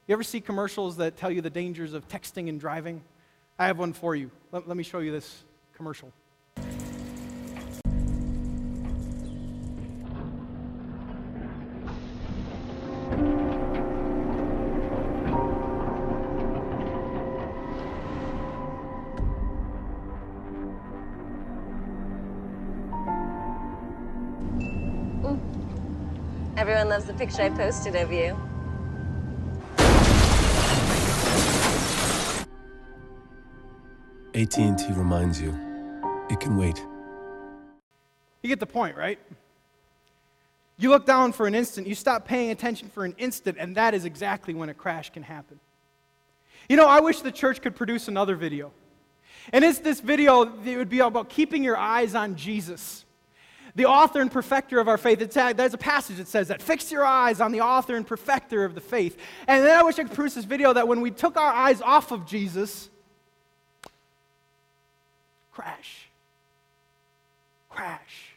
You 0.07 0.13
ever 0.13 0.23
see 0.23 0.41
commercials 0.41 0.97
that 0.99 1.17
tell 1.17 1.29
you 1.29 1.41
the 1.41 1.51
dangers 1.51 1.93
of 1.93 2.07
texting 2.07 2.49
and 2.49 2.61
driving? 2.61 3.03
I 3.59 3.67
have 3.67 3.81
one 3.81 3.95
for 3.95 4.15
you. 4.15 4.31
Let, 4.53 4.69
let 4.69 4.77
me 4.77 4.85
show 4.85 5.01
you 5.01 5.11
this 5.11 5.43
commercial. 5.77 6.13
The 27.13 27.19
picture 27.19 27.43
I 27.43 27.51
posted 27.51 27.95
of 27.97 28.13
you. 28.13 28.37
AT&T 34.35 34.93
reminds 34.95 35.41
you, 35.41 35.51
it 36.31 36.41
can 36.41 36.57
wait. 36.57 36.83
You 38.43 38.49
get 38.49 38.61
the 38.61 38.67
point, 38.67 38.97
right? 38.97 39.19
You 40.79 40.89
look 40.89 41.05
down 41.05 41.33
for 41.33 41.47
an 41.47 41.55
instant, 41.55 41.87
you 41.87 41.95
stop 41.95 42.27
paying 42.27 42.51
attention 42.51 42.89
for 42.89 43.05
an 43.05 43.15
instant, 43.19 43.59
and 43.61 43.77
that 43.77 43.95
is 43.95 44.05
exactly 44.05 44.55
when 44.55 44.69
a 44.69 44.75
crash 44.75 45.11
can 45.11 45.23
happen. 45.23 45.61
You 46.69 46.77
know, 46.77 46.87
I 46.87 47.01
wish 47.01 47.21
the 47.21 47.31
church 47.31 47.61
could 47.61 47.77
produce 47.77 48.09
another 48.09 48.37
video. 48.37 48.73
And 49.53 49.65
it's 49.65 49.81
this 49.81 50.01
video, 50.01 50.45
that 50.45 50.77
would 50.77 50.89
be 50.89 51.01
about 51.01 51.29
keeping 51.29 51.63
your 51.63 51.77
eyes 51.77 52.15
on 52.15 52.37
Jesus 52.37 53.05
the 53.75 53.87
author 53.87 54.21
and 54.21 54.31
perfecter 54.31 54.79
of 54.81 54.89
our 54.89 54.99
faith. 54.99 55.21
It's, 55.21 55.35
there's 55.35 55.75
a 55.75 55.79
passage 55.79 56.19
that 56.19 56.29
says 56.29 56.49
that. 56.49 56.61
Fix 56.61 56.93
your 56.93 57.05
eyes 57.05 57.41
on 57.41 57.53
the 57.53 57.61
author 57.61 57.97
and 57.97 58.07
perfecter 58.07 58.65
of 58.65 58.75
the 58.75 58.81
faith. 58.81 59.19
And 59.47 59.65
then 59.65 59.77
I 59.77 59.83
wish 59.83 59.99
I 59.99 60.03
could 60.03 60.13
produce 60.13 60.35
this 60.35 60.45
video 60.45 60.73
that 60.73 60.87
when 60.87 61.01
we 61.01 61.11
took 61.11 61.37
our 61.37 61.53
eyes 61.53 61.81
off 61.81 62.13
of 62.13 62.27
Jesus, 62.27 62.91
crash. 65.53 66.09
Crash. 67.71 68.35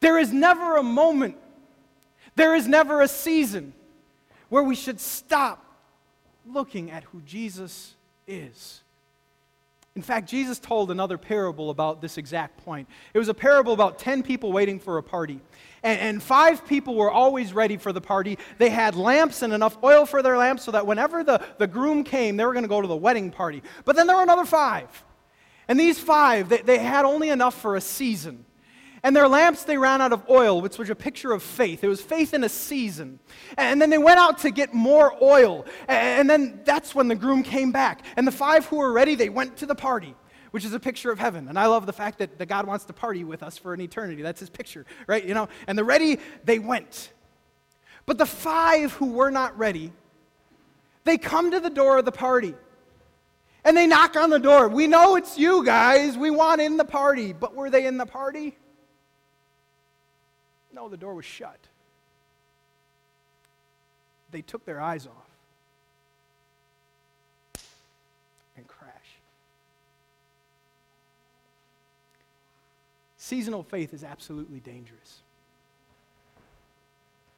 There 0.00 0.18
is 0.18 0.32
never 0.32 0.76
a 0.76 0.82
moment, 0.82 1.36
there 2.36 2.54
is 2.54 2.66
never 2.66 3.02
a 3.02 3.08
season 3.08 3.74
where 4.48 4.62
we 4.62 4.74
should 4.74 5.00
stop 5.00 5.64
looking 6.46 6.90
at 6.90 7.04
who 7.04 7.20
Jesus 7.22 7.94
is. 8.26 8.80
In 9.98 10.02
fact, 10.02 10.28
Jesus 10.28 10.60
told 10.60 10.92
another 10.92 11.18
parable 11.18 11.70
about 11.70 12.00
this 12.00 12.18
exact 12.18 12.64
point. 12.64 12.88
It 13.14 13.18
was 13.18 13.28
a 13.28 13.34
parable 13.34 13.72
about 13.72 13.98
10 13.98 14.22
people 14.22 14.52
waiting 14.52 14.78
for 14.78 14.96
a 14.96 15.02
party. 15.02 15.40
And, 15.82 15.98
and, 15.98 16.22
five 16.22 16.64
people 16.68 16.94
were 16.94 17.10
always 17.10 17.52
ready 17.52 17.76
for 17.76 17.92
the 17.92 18.00
party. 18.00 18.38
They 18.58 18.70
had 18.70 18.94
lamps 18.94 19.42
and 19.42 19.52
enough 19.52 19.76
oil 19.82 20.06
for 20.06 20.22
their 20.22 20.36
lamps 20.36 20.62
so 20.62 20.70
that 20.70 20.86
whenever 20.86 21.24
the, 21.24 21.44
the 21.58 21.66
groom 21.66 22.04
came, 22.04 22.36
they 22.36 22.44
were 22.44 22.52
going 22.52 22.62
to 22.62 22.68
go 22.68 22.80
to 22.80 22.86
the 22.86 22.94
wedding 22.94 23.32
party. 23.32 23.60
But 23.84 23.96
then 23.96 24.06
there 24.06 24.14
were 24.14 24.22
another 24.22 24.44
five. 24.44 24.86
And 25.66 25.80
these 25.80 25.98
five, 25.98 26.48
they, 26.48 26.58
they 26.58 26.78
had 26.78 27.04
only 27.04 27.30
enough 27.30 27.60
for 27.60 27.74
a 27.74 27.80
season. 27.80 28.44
And 29.02 29.14
their 29.14 29.28
lamps, 29.28 29.64
they 29.64 29.78
ran 29.78 30.00
out 30.00 30.12
of 30.12 30.28
oil, 30.28 30.60
which 30.60 30.78
was 30.78 30.90
a 30.90 30.94
picture 30.94 31.32
of 31.32 31.42
faith. 31.42 31.84
It 31.84 31.88
was 31.88 32.00
faith 32.00 32.34
in 32.34 32.42
a 32.44 32.48
season. 32.48 33.20
And 33.56 33.80
then 33.80 33.90
they 33.90 33.98
went 33.98 34.18
out 34.18 34.38
to 34.38 34.50
get 34.50 34.74
more 34.74 35.16
oil. 35.22 35.66
And 35.86 36.28
then 36.28 36.60
that's 36.64 36.94
when 36.94 37.08
the 37.08 37.14
groom 37.14 37.42
came 37.42 37.70
back. 37.70 38.04
And 38.16 38.26
the 38.26 38.32
five 38.32 38.66
who 38.66 38.76
were 38.76 38.92
ready, 38.92 39.14
they 39.14 39.28
went 39.28 39.56
to 39.58 39.66
the 39.66 39.74
party, 39.74 40.14
which 40.50 40.64
is 40.64 40.72
a 40.72 40.80
picture 40.80 41.12
of 41.12 41.18
heaven. 41.18 41.48
And 41.48 41.58
I 41.58 41.66
love 41.66 41.86
the 41.86 41.92
fact 41.92 42.18
that, 42.18 42.38
that 42.38 42.46
God 42.46 42.66
wants 42.66 42.84
to 42.86 42.92
party 42.92 43.24
with 43.24 43.42
us 43.42 43.56
for 43.56 43.72
an 43.72 43.80
eternity. 43.80 44.22
That's 44.22 44.40
his 44.40 44.50
picture, 44.50 44.84
right? 45.06 45.24
You 45.24 45.34
know, 45.34 45.48
and 45.66 45.78
the 45.78 45.84
ready, 45.84 46.18
they 46.44 46.58
went. 46.58 47.12
But 48.04 48.18
the 48.18 48.26
five 48.26 48.92
who 48.92 49.12
were 49.12 49.30
not 49.30 49.56
ready, 49.58 49.92
they 51.04 51.18
come 51.18 51.52
to 51.52 51.60
the 51.60 51.70
door 51.70 51.98
of 51.98 52.04
the 52.04 52.12
party. 52.12 52.54
And 53.64 53.76
they 53.76 53.86
knock 53.86 54.16
on 54.16 54.30
the 54.30 54.38
door. 54.38 54.68
We 54.68 54.86
know 54.86 55.16
it's 55.16 55.38
you 55.38 55.64
guys. 55.64 56.16
We 56.16 56.30
want 56.30 56.60
in 56.60 56.76
the 56.76 56.84
party. 56.84 57.32
But 57.32 57.54
were 57.54 57.70
they 57.70 57.86
in 57.86 57.98
the 57.98 58.06
party? 58.06 58.56
No, 60.72 60.88
the 60.88 60.96
door 60.96 61.14
was 61.14 61.24
shut. 61.24 61.58
They 64.30 64.42
took 64.42 64.64
their 64.64 64.80
eyes 64.80 65.06
off 65.06 65.28
and 68.56 68.66
crashed. 68.66 68.94
Seasonal 73.16 73.62
faith 73.62 73.94
is 73.94 74.04
absolutely 74.04 74.60
dangerous. 74.60 75.22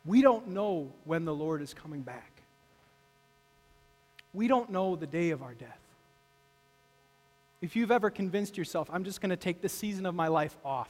We 0.04 0.22
don't 0.22 0.48
know 0.48 0.90
when 1.04 1.24
the 1.24 1.34
Lord 1.34 1.62
is 1.62 1.74
coming 1.74 2.00
back. 2.00 2.32
We 4.32 4.48
don't 4.48 4.70
know 4.70 4.96
the 4.96 5.06
day 5.06 5.30
of 5.30 5.42
our 5.42 5.54
death. 5.54 5.80
If 7.60 7.76
you've 7.76 7.90
ever 7.90 8.10
convinced 8.10 8.56
yourself, 8.56 8.88
I'm 8.92 9.04
just 9.04 9.20
going 9.20 9.30
to 9.30 9.36
take 9.36 9.60
this 9.60 9.72
season 9.72 10.06
of 10.06 10.14
my 10.14 10.28
life 10.28 10.56
off, 10.64 10.88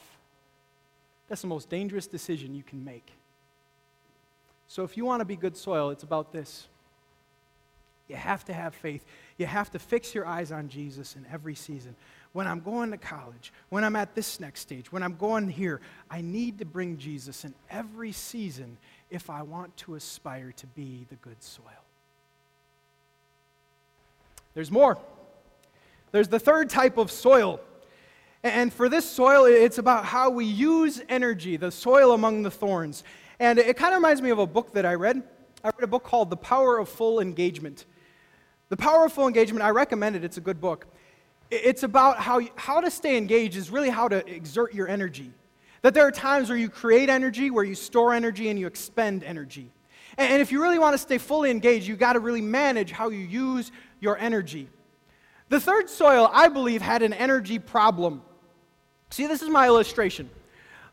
that's 1.31 1.43
the 1.43 1.47
most 1.47 1.71
dangerous 1.71 2.09
decision 2.09 2.55
you 2.57 2.65
can 2.65 2.85
make. 2.85 3.13
So, 4.67 4.83
if 4.83 4.97
you 4.97 5.05
want 5.05 5.21
to 5.21 5.25
be 5.25 5.37
good 5.37 5.57
soil, 5.57 5.91
it's 5.91 6.03
about 6.03 6.33
this. 6.33 6.67
You 8.09 8.17
have 8.17 8.45
to 8.47 8.53
have 8.53 8.75
faith. 8.75 9.05
You 9.39 9.47
have 9.47 9.71
to 9.71 9.79
fix 9.79 10.13
your 10.13 10.27
eyes 10.27 10.51
on 10.51 10.69
Jesus 10.69 11.15
in 11.15 11.25
every 11.33 11.55
season. 11.55 11.95
When 12.33 12.49
I'm 12.49 12.59
going 12.59 12.91
to 12.91 12.97
college, 12.97 13.53
when 13.69 13.85
I'm 13.85 13.95
at 13.95 14.17
this 14.17 14.41
next 14.41 14.61
stage, 14.61 14.91
when 14.91 15.05
I'm 15.05 15.15
going 15.15 15.49
here, 15.49 15.81
I 16.11 16.21
need 16.21 16.59
to 16.59 16.65
bring 16.65 16.99
Jesus 16.99 17.45
in 17.45 17.55
every 17.71 18.11
season 18.11 18.77
if 19.11 19.31
I 19.31 19.43
want 19.43 19.77
to 19.79 19.95
aspire 19.95 20.53
to 20.57 20.67
be 20.67 21.07
the 21.09 21.17
good 21.17 21.41
soil. 21.41 21.65
There's 24.55 24.73
more. 24.73 24.99
There's 26.11 26.29
the 26.29 26.41
third 26.41 26.71
type 26.71 26.99
of 26.99 27.13
soil. 27.13 27.61
And 28.43 28.73
for 28.73 28.89
this 28.89 29.09
soil, 29.09 29.45
it's 29.45 29.79
about 29.79 30.07
how 30.07 30.31
we 30.31 30.47
use 30.47 31.03
energy, 31.09 31.57
the 31.57 31.71
soil 31.71 32.13
among 32.13 32.43
the 32.43 32.51
thorns. 32.51 33.05
And 33.39 33.59
it 33.59 33.77
kind 33.77 33.93
of 33.93 33.99
reminds 33.99 34.23
me 34.23 34.31
of 34.31 34.39
a 34.39 34.47
book 34.47 34.73
that 34.73 34.87
I 34.87 34.95
read. 34.95 35.23
I 35.63 35.69
read 35.69 35.83
a 35.83 35.87
book 35.87 36.05
called 36.05 36.31
The 36.31 36.37
Power 36.37 36.79
of 36.79 36.89
Full 36.89 37.21
Engagement. 37.21 37.85
The 38.71 38.79
Power 38.79 39.05
of 39.05 39.13
Full 39.13 39.27
Engagement, 39.27 39.63
I 39.63 39.71
recommend 39.71 40.17
it, 40.17 40.25
it's 40.25 40.39
a 40.39 40.41
good 40.41 40.61
book. 40.61 40.87
It's 41.51 41.83
about 41.83 42.19
how, 42.19 42.41
how 42.57 42.81
to 42.81 42.91
stay 42.91 43.19
engaged, 43.19 43.57
is 43.57 43.71
really 43.71 43.91
how 43.91 44.09
to 44.09 44.27
exert 44.27 44.73
your 44.73 44.89
energy. 44.89 45.33
That 45.83 45.93
there 45.93 46.07
are 46.07 46.13
times 46.13 46.49
where 46.49 46.57
you 46.57 46.71
create 46.71 47.11
energy, 47.11 47.51
where 47.51 47.65
you 47.65 47.75
store 47.75 48.15
energy, 48.15 48.49
and 48.49 48.59
you 48.59 48.67
expend 48.67 49.25
energy. 49.25 49.71
And 50.17 50.41
if 50.41 50.51
you 50.53 50.63
really 50.63 50.79
want 50.79 50.95
to 50.95 50.99
stay 50.99 51.19
fully 51.19 51.51
engaged, 51.51 51.87
you've 51.87 51.99
got 51.99 52.15
to 52.15 52.21
really 52.21 52.41
manage 52.41 52.91
how 52.91 53.11
you 53.11 53.19
use 53.19 53.71
your 54.01 54.17
energy. 54.17 54.69
The 55.49 55.61
third 55.61 55.91
soil, 55.91 56.31
I 56.33 56.49
believe, 56.49 56.81
had 56.81 57.03
an 57.03 57.13
energy 57.13 57.59
problem. 57.59 58.23
See, 59.11 59.27
this 59.27 59.43
is 59.43 59.49
my 59.49 59.67
illustration. 59.67 60.31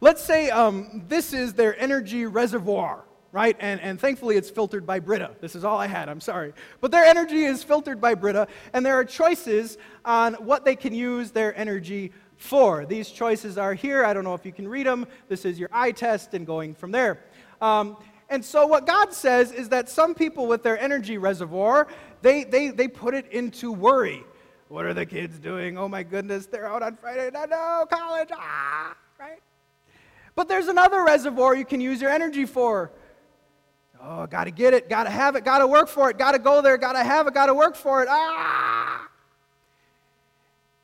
Let's 0.01 0.23
say 0.23 0.49
um, 0.49 1.03
this 1.07 1.33
is 1.33 1.53
their 1.53 1.79
energy 1.79 2.25
reservoir, 2.25 3.03
right? 3.31 3.55
And, 3.59 3.79
and 3.81 3.99
thankfully 3.99 4.35
it's 4.35 4.49
filtered 4.49 4.85
by 4.85 4.99
Brita. 4.99 5.31
This 5.39 5.55
is 5.55 5.63
all 5.63 5.77
I 5.77 5.85
had, 5.87 6.09
I'm 6.09 6.21
sorry. 6.21 6.53
But 6.81 6.91
their 6.91 7.03
energy 7.03 7.45
is 7.45 7.63
filtered 7.63 8.01
by 8.01 8.15
Brita, 8.15 8.47
and 8.73 8.85
there 8.85 8.95
are 8.95 9.05
choices 9.05 9.77
on 10.03 10.33
what 10.35 10.65
they 10.65 10.75
can 10.75 10.93
use 10.93 11.31
their 11.31 11.55
energy 11.57 12.11
for. 12.37 12.85
These 12.85 13.09
choices 13.09 13.57
are 13.57 13.75
here. 13.75 14.03
I 14.03 14.13
don't 14.13 14.23
know 14.23 14.33
if 14.33 14.45
you 14.45 14.51
can 14.51 14.67
read 14.67 14.87
them. 14.87 15.05
This 15.29 15.45
is 15.45 15.59
your 15.59 15.69
eye 15.71 15.91
test 15.91 16.33
and 16.33 16.45
going 16.45 16.73
from 16.73 16.91
there. 16.91 17.23
Um, 17.61 17.97
and 18.29 18.43
so, 18.43 18.67
what 18.67 18.85
God 18.85 19.13
says 19.13 19.51
is 19.51 19.69
that 19.69 19.89
some 19.89 20.13
people 20.13 20.47
with 20.47 20.61
their 20.61 20.79
energy 20.79 21.17
reservoir, 21.17 21.87
they, 22.21 22.43
they, 22.43 22.69
they 22.69 22.87
put 22.87 23.13
it 23.13 23.31
into 23.31 23.71
worry. 23.71 24.23
What 24.69 24.85
are 24.85 24.93
the 24.93 25.05
kids 25.05 25.39
doing? 25.39 25.77
Oh 25.77 25.87
my 25.87 26.03
goodness, 26.03 26.45
they're 26.45 26.67
out 26.67 26.83
on 26.83 26.97
Friday. 26.97 27.29
No, 27.33 27.45
no, 27.45 27.85
college. 27.89 28.29
Ah, 28.33 28.95
right? 29.19 29.39
But 30.35 30.47
there's 30.47 30.67
another 30.67 31.03
reservoir 31.03 31.55
you 31.55 31.65
can 31.65 31.79
use 31.79 32.01
your 32.01 32.11
energy 32.11 32.45
for. 32.45 32.91
Oh, 34.01 34.27
got 34.27 34.43
to 34.43 34.51
get 34.51 34.73
it, 34.73 34.89
got 34.89 35.05
to 35.05 35.09
have 35.09 35.35
it, 35.35 35.43
got 35.43 35.59
to 35.59 35.67
work 35.67 35.87
for 35.87 36.09
it, 36.09 36.17
got 36.17 36.33
to 36.33 36.39
go 36.39 36.61
there, 36.61 36.77
got 36.77 36.93
to 36.93 37.03
have 37.03 37.27
it, 37.27 37.33
got 37.33 37.47
to 37.47 37.53
work 37.53 37.75
for 37.75 38.03
it. 38.03 38.07
Ah! 38.09 39.09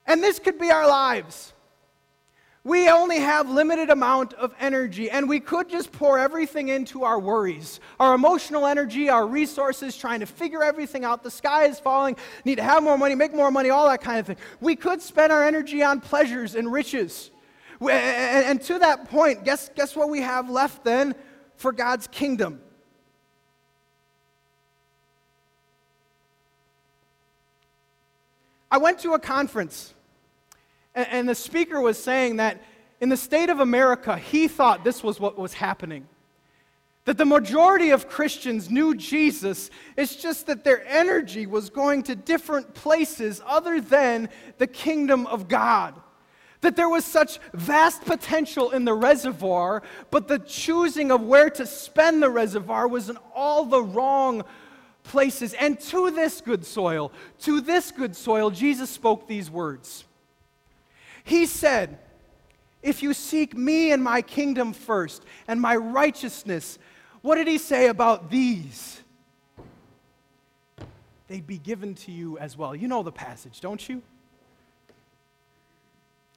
And 0.05 0.23
this 0.23 0.39
could 0.39 0.57
be 0.57 0.71
our 0.71 0.87
lives. 0.87 1.52
We 2.65 2.89
only 2.89 3.19
have 3.19 3.49
limited 3.49 3.89
amount 3.89 4.33
of 4.35 4.55
energy 4.57 5.09
and 5.09 5.27
we 5.27 5.41
could 5.41 5.69
just 5.69 5.91
pour 5.91 6.17
everything 6.17 6.69
into 6.69 7.03
our 7.03 7.19
worries, 7.19 7.81
our 7.99 8.13
emotional 8.13 8.65
energy, 8.65 9.09
our 9.09 9.27
resources 9.27 9.97
trying 9.97 10.21
to 10.21 10.25
figure 10.25 10.63
everything 10.63 11.03
out. 11.03 11.23
The 11.23 11.31
sky 11.31 11.65
is 11.65 11.77
falling, 11.77 12.15
need 12.45 12.55
to 12.55 12.63
have 12.63 12.81
more 12.81 12.97
money, 12.97 13.15
make 13.15 13.33
more 13.33 13.51
money, 13.51 13.69
all 13.69 13.89
that 13.89 13.99
kind 14.01 14.17
of 14.17 14.27
thing. 14.27 14.37
We 14.61 14.77
could 14.77 15.01
spend 15.01 15.33
our 15.33 15.43
energy 15.43 15.83
on 15.83 15.99
pleasures 15.99 16.55
and 16.55 16.71
riches. 16.71 17.31
And 17.81 18.61
to 18.61 18.79
that 18.79 19.09
point, 19.09 19.43
guess, 19.43 19.69
guess 19.75 19.93
what 19.93 20.09
we 20.09 20.21
have 20.21 20.49
left 20.49 20.85
then 20.85 21.15
for 21.57 21.73
God's 21.73 22.07
kingdom? 22.07 22.61
I 28.71 28.77
went 28.77 28.99
to 28.99 29.15
a 29.15 29.19
conference 29.19 29.93
and, 30.95 31.07
and 31.09 31.29
the 31.29 31.35
speaker 31.35 31.79
was 31.81 32.01
saying 32.01 32.37
that 32.37 32.61
in 32.99 33.09
the 33.09 33.17
state 33.17 33.49
of 33.49 33.59
America, 33.59 34.17
he 34.17 34.47
thought 34.47 34.83
this 34.83 35.03
was 35.03 35.19
what 35.19 35.37
was 35.37 35.53
happening. 35.53 36.07
That 37.05 37.17
the 37.17 37.25
majority 37.25 37.89
of 37.89 38.07
Christians 38.07 38.69
knew 38.69 38.95
Jesus, 38.95 39.69
it's 39.97 40.15
just 40.15 40.47
that 40.47 40.63
their 40.63 40.87
energy 40.87 41.45
was 41.45 41.69
going 41.69 42.03
to 42.03 42.15
different 42.15 42.73
places 42.73 43.41
other 43.45 43.81
than 43.81 44.29
the 44.57 44.67
kingdom 44.67 45.27
of 45.27 45.49
God. 45.49 45.99
That 46.61 46.77
there 46.77 46.87
was 46.87 47.03
such 47.03 47.39
vast 47.53 48.05
potential 48.05 48.71
in 48.71 48.85
the 48.85 48.93
reservoir, 48.93 49.83
but 50.11 50.29
the 50.29 50.39
choosing 50.39 51.11
of 51.11 51.21
where 51.21 51.49
to 51.49 51.65
spend 51.65 52.23
the 52.23 52.29
reservoir 52.29 52.87
was 52.87 53.09
in 53.09 53.17
all 53.35 53.65
the 53.65 53.83
wrong 53.83 54.43
places. 55.03 55.53
And 55.55 55.77
to 55.81 56.09
this 56.09 56.39
good 56.39 56.65
soil, 56.65 57.11
to 57.39 57.59
this 57.59 57.91
good 57.91 58.15
soil, 58.15 58.49
Jesus 58.49 58.89
spoke 58.89 59.27
these 59.27 59.51
words. 59.51 60.05
He 61.23 61.45
said, 61.45 61.99
If 62.81 63.01
you 63.01 63.13
seek 63.13 63.55
me 63.55 63.91
and 63.91 64.03
my 64.03 64.21
kingdom 64.21 64.73
first 64.73 65.23
and 65.47 65.59
my 65.59 65.75
righteousness, 65.75 66.77
what 67.21 67.35
did 67.35 67.47
he 67.47 67.57
say 67.57 67.87
about 67.87 68.29
these? 68.29 69.01
They'd 71.27 71.47
be 71.47 71.57
given 71.57 71.95
to 71.95 72.11
you 72.11 72.37
as 72.37 72.57
well. 72.57 72.75
You 72.75 72.87
know 72.87 73.01
the 73.01 73.11
passage, 73.11 73.61
don't 73.61 73.87
you? 73.87 74.01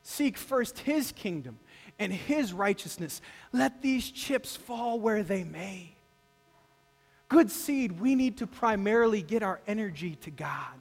Seek 0.03 0.39
first 0.39 0.79
his 0.79 1.11
kingdom 1.13 1.59
and 1.99 2.13
his 2.13 2.53
righteousness. 2.53 3.21
Let 3.53 3.83
these 3.83 4.11
chips 4.11 4.55
fall 4.55 5.01
where 5.01 5.25
they 5.25 5.43
may. 5.43 5.93
Good 7.29 7.51
seed, 7.51 8.01
we 8.01 8.15
need 8.15 8.37
to 8.39 8.47
primarily 8.47 9.21
get 9.21 9.43
our 9.43 9.61
energy 9.67 10.15
to 10.23 10.31
God. 10.31 10.75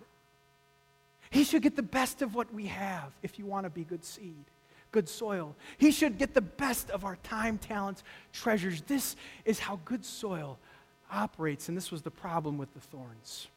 He 1.36 1.44
should 1.44 1.64
get 1.64 1.76
the 1.76 1.84
best 1.84 2.22
of 2.22 2.34
what 2.34 2.54
we 2.54 2.68
have 2.68 3.12
if 3.22 3.38
you 3.38 3.46
want 3.46 3.66
to 3.66 3.70
be 3.70 3.84
good 3.84 4.06
seed, 4.06 4.46
good 4.94 5.10
soil. 5.10 5.54
He 5.78 5.92
should 5.92 6.18
get 6.18 6.34
the 6.34 6.40
best 6.40 6.90
of 6.92 7.04
our 7.04 7.18
time, 7.24 7.58
talents, 7.58 8.06
treasures. 8.32 8.80
This 8.84 9.18
is 9.44 9.60
how 9.60 9.82
good 9.84 10.06
soil 10.06 10.58
operates, 11.12 11.68
and 11.68 11.76
this 11.76 11.92
was 11.92 12.04
the 12.04 12.10
problem 12.10 12.58
with 12.58 12.74
the 12.74 12.80
thorns. 12.80 13.48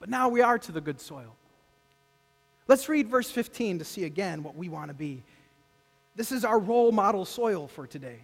But 0.00 0.08
now 0.08 0.30
we 0.30 0.40
are 0.40 0.58
to 0.58 0.72
the 0.72 0.80
good 0.80 0.98
soil. 0.98 1.36
Let's 2.68 2.88
read 2.88 3.08
verse 3.08 3.30
15 3.30 3.80
to 3.80 3.84
see 3.84 4.04
again 4.04 4.42
what 4.42 4.56
we 4.56 4.70
want 4.70 4.88
to 4.88 4.94
be. 4.94 5.22
This 6.14 6.32
is 6.32 6.42
our 6.42 6.58
role 6.58 6.90
model 6.90 7.26
soil 7.26 7.68
for 7.68 7.86
today. 7.86 8.20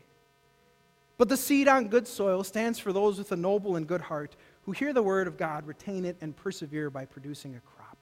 But 1.19 1.29
the 1.29 1.37
seed 1.37 1.69
on 1.69 1.88
good 1.88 2.09
soil 2.09 2.45
stands 2.45 2.79
for 2.79 2.95
those 2.95 3.19
with 3.19 3.31
a 3.31 3.37
noble 3.37 3.77
and 3.77 3.87
good 3.87 4.01
heart 4.01 4.37
who 4.64 4.72
hear 4.72 4.92
the 4.92 5.03
word 5.03 5.27
of 5.27 5.37
God, 5.37 5.66
retain 5.66 6.05
it, 6.05 6.16
and 6.20 6.37
persevere 6.37 6.90
by 6.90 7.05
producing 7.05 7.55
a 7.57 7.61
crop. 7.61 7.96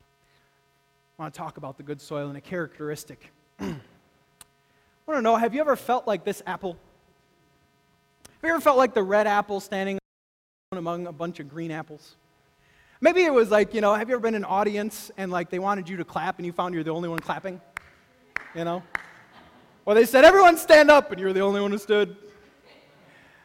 I 1.18 1.22
want 1.22 1.34
to 1.34 1.38
talk 1.38 1.56
about 1.56 1.76
the 1.76 1.82
good 1.82 2.00
soil 2.00 2.28
and 2.28 2.36
a 2.36 2.40
characteristic. 2.40 3.30
I 3.60 3.74
want 5.06 5.18
to 5.18 5.22
know 5.22 5.36
have 5.36 5.54
you 5.54 5.60
ever 5.60 5.76
felt 5.76 6.06
like 6.06 6.24
this 6.24 6.42
apple? 6.46 6.76
Have 8.24 8.48
you 8.48 8.50
ever 8.50 8.60
felt 8.60 8.78
like 8.78 8.94
the 8.94 9.02
red 9.02 9.26
apple 9.26 9.60
standing 9.60 9.98
among 10.72 11.06
a 11.06 11.12
bunch 11.12 11.40
of 11.40 11.48
green 11.48 11.70
apples? 11.70 12.16
Maybe 13.02 13.24
it 13.24 13.32
was 13.32 13.50
like, 13.50 13.74
you 13.74 13.80
know, 13.80 13.94
have 13.94 14.08
you 14.08 14.14
ever 14.14 14.22
been 14.22 14.34
in 14.34 14.42
an 14.42 14.44
audience 14.44 15.10
and 15.16 15.32
like 15.32 15.50
they 15.50 15.58
wanted 15.58 15.88
you 15.88 15.96
to 15.96 16.04
clap 16.04 16.38
and 16.38 16.46
you 16.46 16.52
found 16.52 16.74
you're 16.74 16.84
the 16.84 16.90
only 16.90 17.08
one 17.08 17.18
clapping? 17.18 17.60
You 18.54 18.64
know? 18.64 18.82
Or 19.86 19.94
they 19.94 20.04
said, 20.04 20.24
everyone 20.24 20.58
stand 20.58 20.90
up 20.90 21.10
and 21.10 21.20
you're 21.20 21.32
the 21.32 21.40
only 21.40 21.60
one 21.60 21.70
who 21.70 21.78
stood. 21.78 22.16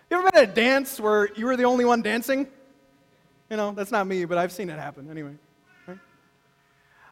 You 0.09 0.17
ever 0.17 0.29
been 0.29 0.43
at 0.43 0.49
a 0.49 0.53
dance 0.53 0.99
where 0.99 1.29
you 1.35 1.45
were 1.45 1.57
the 1.57 1.63
only 1.63 1.85
one 1.85 2.01
dancing? 2.01 2.47
You 3.49 3.57
know, 3.57 3.71
that's 3.71 3.91
not 3.91 4.07
me, 4.07 4.25
but 4.25 4.37
I've 4.37 4.51
seen 4.51 4.69
it 4.69 4.79
happen 4.79 5.09
anyway. 5.09 5.33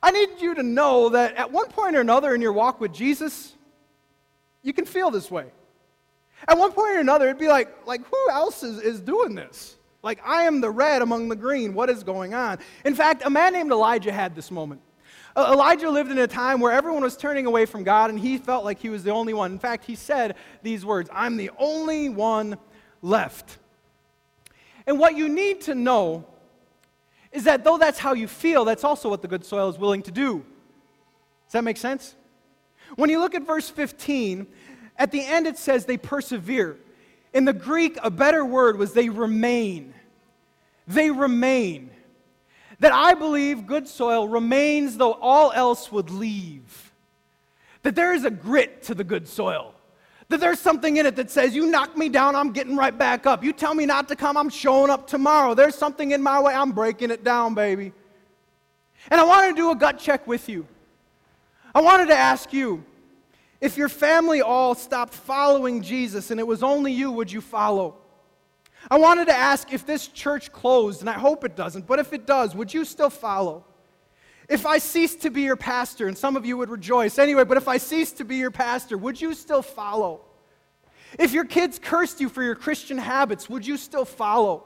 I 0.02 0.12
need 0.12 0.42
you 0.42 0.54
to 0.56 0.64
know 0.64 1.10
that 1.10 1.36
at 1.36 1.50
one 1.50 1.70
point 1.70 1.96
or 1.96 2.02
another 2.02 2.36
in 2.36 2.42
your 2.42 2.52
walk 2.52 2.82
with 2.82 2.94
Jesus, 2.94 3.54
you 4.62 4.74
can 4.74 4.86
feel 4.86 5.10
this 5.12 5.32
way. 5.32 5.46
At 6.46 6.58
one 6.58 6.74
point 6.74 6.98
or 6.98 7.00
another, 7.00 7.28
it'd 7.28 7.40
be 7.40 7.48
like, 7.48 7.88
like 7.88 8.06
who 8.06 8.30
else 8.30 8.64
is, 8.64 8.80
is 8.80 9.00
doing 9.00 9.34
this? 9.34 9.78
Like, 10.02 10.20
I 10.26 10.44
am 10.44 10.60
the 10.60 10.70
red 10.70 11.02
among 11.02 11.30
the 11.30 11.36
green. 11.38 11.74
What 11.74 11.90
is 11.90 12.04
going 12.04 12.34
on? 12.34 12.60
In 12.84 12.94
fact, 12.94 13.24
a 13.26 13.30
man 13.30 13.54
named 13.54 13.72
Elijah 13.72 14.12
had 14.12 14.36
this 14.36 14.52
moment. 14.52 14.82
Uh, 15.36 15.52
Elijah 15.54 15.90
lived 15.90 16.12
in 16.12 16.18
a 16.18 16.28
time 16.28 16.60
where 16.60 16.74
everyone 16.74 17.02
was 17.02 17.16
turning 17.16 17.46
away 17.46 17.66
from 17.66 17.86
God, 17.86 18.10
and 18.10 18.20
he 18.20 18.38
felt 18.38 18.66
like 18.66 18.80
he 18.80 18.90
was 18.90 19.04
the 19.04 19.12
only 19.12 19.34
one. 19.34 19.54
In 19.54 19.60
fact, 19.60 19.86
he 19.86 19.96
said 19.96 20.36
these 20.62 20.86
words 20.86 21.10
I'm 21.14 21.38
the 21.38 21.50
only 21.58 22.10
one 22.10 22.58
left. 23.02 23.58
And 24.86 25.00
what 25.00 25.16
you 25.16 25.30
need 25.30 25.62
to 25.62 25.76
know 25.76 26.26
is 27.32 27.46
that 27.46 27.64
though 27.64 27.78
that's 27.78 28.00
how 28.00 28.14
you 28.14 28.28
feel, 28.28 28.66
that's 28.66 28.84
also 28.84 29.10
what 29.10 29.22
the 29.22 29.28
good 29.28 29.46
soil 29.46 29.70
is 29.70 29.78
willing 29.78 30.04
to 30.04 30.12
do. 30.12 30.46
Does 31.48 31.54
that 31.54 31.64
make 31.64 31.78
sense? 31.78 32.16
When 32.96 33.10
you 33.10 33.20
look 33.20 33.36
at 33.36 33.46
verse 33.46 33.70
15, 33.70 34.46
at 34.98 35.12
the 35.12 35.26
end 35.26 35.48
it 35.48 35.58
says 35.58 35.86
they 35.86 35.98
persevere. 35.98 36.78
In 37.34 37.46
the 37.46 37.54
Greek, 37.54 37.98
a 38.04 38.12
better 38.12 38.46
word 38.46 38.78
was 38.78 38.94
they 38.94 39.10
remain. 39.10 39.94
They 40.88 41.10
remain. 41.10 41.90
That 42.80 42.92
I 42.92 43.14
believe 43.14 43.66
good 43.66 43.88
soil 43.88 44.28
remains 44.28 44.98
though 44.98 45.14
all 45.14 45.52
else 45.52 45.92
would 45.92 46.12
leave. 46.12 46.92
That 47.82 47.96
there 47.96 48.14
is 48.14 48.26
a 48.26 48.32
grit 48.32 48.84
to 48.84 48.96
the 48.96 49.04
good 49.04 49.28
soil. 49.28 49.73
That 50.34 50.40
there's 50.40 50.60
something 50.60 50.98
in 50.98 51.06
it 51.06 51.16
that 51.18 51.30
says, 51.30 51.54
You 51.54 51.68
knock 51.68 51.96
me 51.96 52.10
down, 52.10 52.36
I'm 52.36 52.54
getting 52.54 52.76
right 52.76 52.98
back 52.98 53.28
up. 53.28 53.44
You 53.44 53.54
tell 53.54 53.76
me 53.76 53.86
not 53.86 54.08
to 54.08 54.16
come, 54.16 54.36
I'm 54.36 54.50
showing 54.50 54.90
up 54.90 55.06
tomorrow. 55.06 55.54
There's 55.54 55.76
something 55.76 56.10
in 56.10 56.24
my 56.24 56.42
way, 56.42 56.56
I'm 56.56 56.72
breaking 56.72 57.12
it 57.12 57.24
down, 57.24 57.54
baby. 57.54 57.94
And 59.12 59.22
I 59.22 59.24
wanted 59.26 59.50
to 59.50 59.56
do 59.56 59.70
a 59.70 59.76
gut 59.76 60.00
check 60.00 60.26
with 60.26 60.50
you. 60.50 60.66
I 61.76 61.82
wanted 61.82 62.08
to 62.08 62.16
ask 62.16 62.52
you 62.52 62.84
If 63.62 63.78
your 63.78 63.90
family 63.90 64.42
all 64.42 64.74
stopped 64.74 65.14
following 65.14 65.84
Jesus 65.84 66.32
and 66.32 66.40
it 66.40 66.48
was 66.48 66.64
only 66.64 66.92
you, 66.92 67.12
would 67.12 67.32
you 67.32 67.40
follow? 67.40 67.98
I 68.90 68.98
wanted 68.98 69.28
to 69.28 69.36
ask 69.36 69.72
if 69.72 69.86
this 69.86 70.08
church 70.08 70.52
closed, 70.52 71.02
and 71.02 71.12
I 71.12 71.14
hope 71.14 71.44
it 71.44 71.56
doesn't, 71.56 71.86
but 71.86 72.00
if 72.00 72.12
it 72.12 72.26
does, 72.26 72.56
would 72.56 72.74
you 72.74 72.86
still 72.86 73.12
follow? 73.12 73.66
If 74.54 74.68
I 74.68 74.78
ceased 74.78 75.24
to 75.24 75.32
be 75.32 75.42
your 75.42 75.56
pastor, 75.56 76.08
and 76.08 76.16
some 76.16 76.38
of 76.38 76.46
you 76.46 76.58
would 76.58 76.70
rejoice 76.70 77.18
anyway, 77.18 77.44
but 77.44 77.58
if 77.58 77.68
I 77.68 77.78
ceased 77.78 78.18
to 78.18 78.24
be 78.24 78.36
your 78.36 78.52
pastor, 78.52 79.00
would 79.00 79.20
you 79.20 79.34
still 79.34 79.64
follow? 79.64 80.22
If 81.18 81.34
your 81.34 81.46
kids 81.46 81.80
cursed 81.82 82.22
you 82.22 82.30
for 82.30 82.44
your 82.44 82.54
Christian 82.54 83.00
habits, 83.00 83.50
would 83.50 83.66
you 83.66 83.78
still 83.78 84.06
follow? 84.06 84.66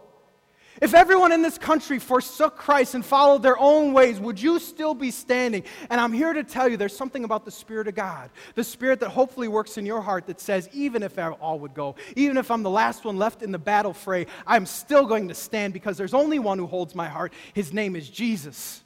If 0.81 0.93
everyone 0.93 1.31
in 1.31 1.41
this 1.41 1.57
country 1.57 1.99
forsook 1.99 2.57
Christ 2.57 2.95
and 2.95 3.05
followed 3.05 3.43
their 3.43 3.57
own 3.57 3.93
ways, 3.93 4.19
would 4.19 4.41
you 4.41 4.59
still 4.59 4.93
be 4.93 5.09
standing? 5.09 5.63
And 5.89 6.01
I'm 6.01 6.11
here 6.11 6.33
to 6.33 6.43
tell 6.43 6.67
you 6.67 6.75
there's 6.75 6.93
something 6.93 7.23
about 7.23 7.45
the 7.45 7.51
Spirit 7.51 7.87
of 7.87 7.95
God, 7.95 8.29
the 8.55 8.65
Spirit 8.65 8.99
that 8.99 9.11
hopefully 9.11 9.47
works 9.47 9.77
in 9.77 9.85
your 9.85 10.01
heart 10.01 10.27
that 10.27 10.41
says, 10.41 10.67
even 10.73 11.01
if 11.01 11.17
all 11.17 11.59
would 11.59 11.73
go, 11.73 11.95
even 12.17 12.35
if 12.35 12.51
I'm 12.51 12.61
the 12.61 12.69
last 12.69 13.05
one 13.05 13.15
left 13.15 13.41
in 13.41 13.53
the 13.53 13.57
battle 13.57 13.93
fray, 13.93 14.27
I'm 14.45 14.65
still 14.65 15.05
going 15.05 15.29
to 15.29 15.33
stand 15.33 15.71
because 15.71 15.97
there's 15.97 16.13
only 16.13 16.39
one 16.39 16.59
who 16.59 16.67
holds 16.67 16.93
my 16.93 17.07
heart. 17.07 17.31
His 17.53 17.71
name 17.71 17.95
is 17.95 18.09
Jesus. 18.09 18.83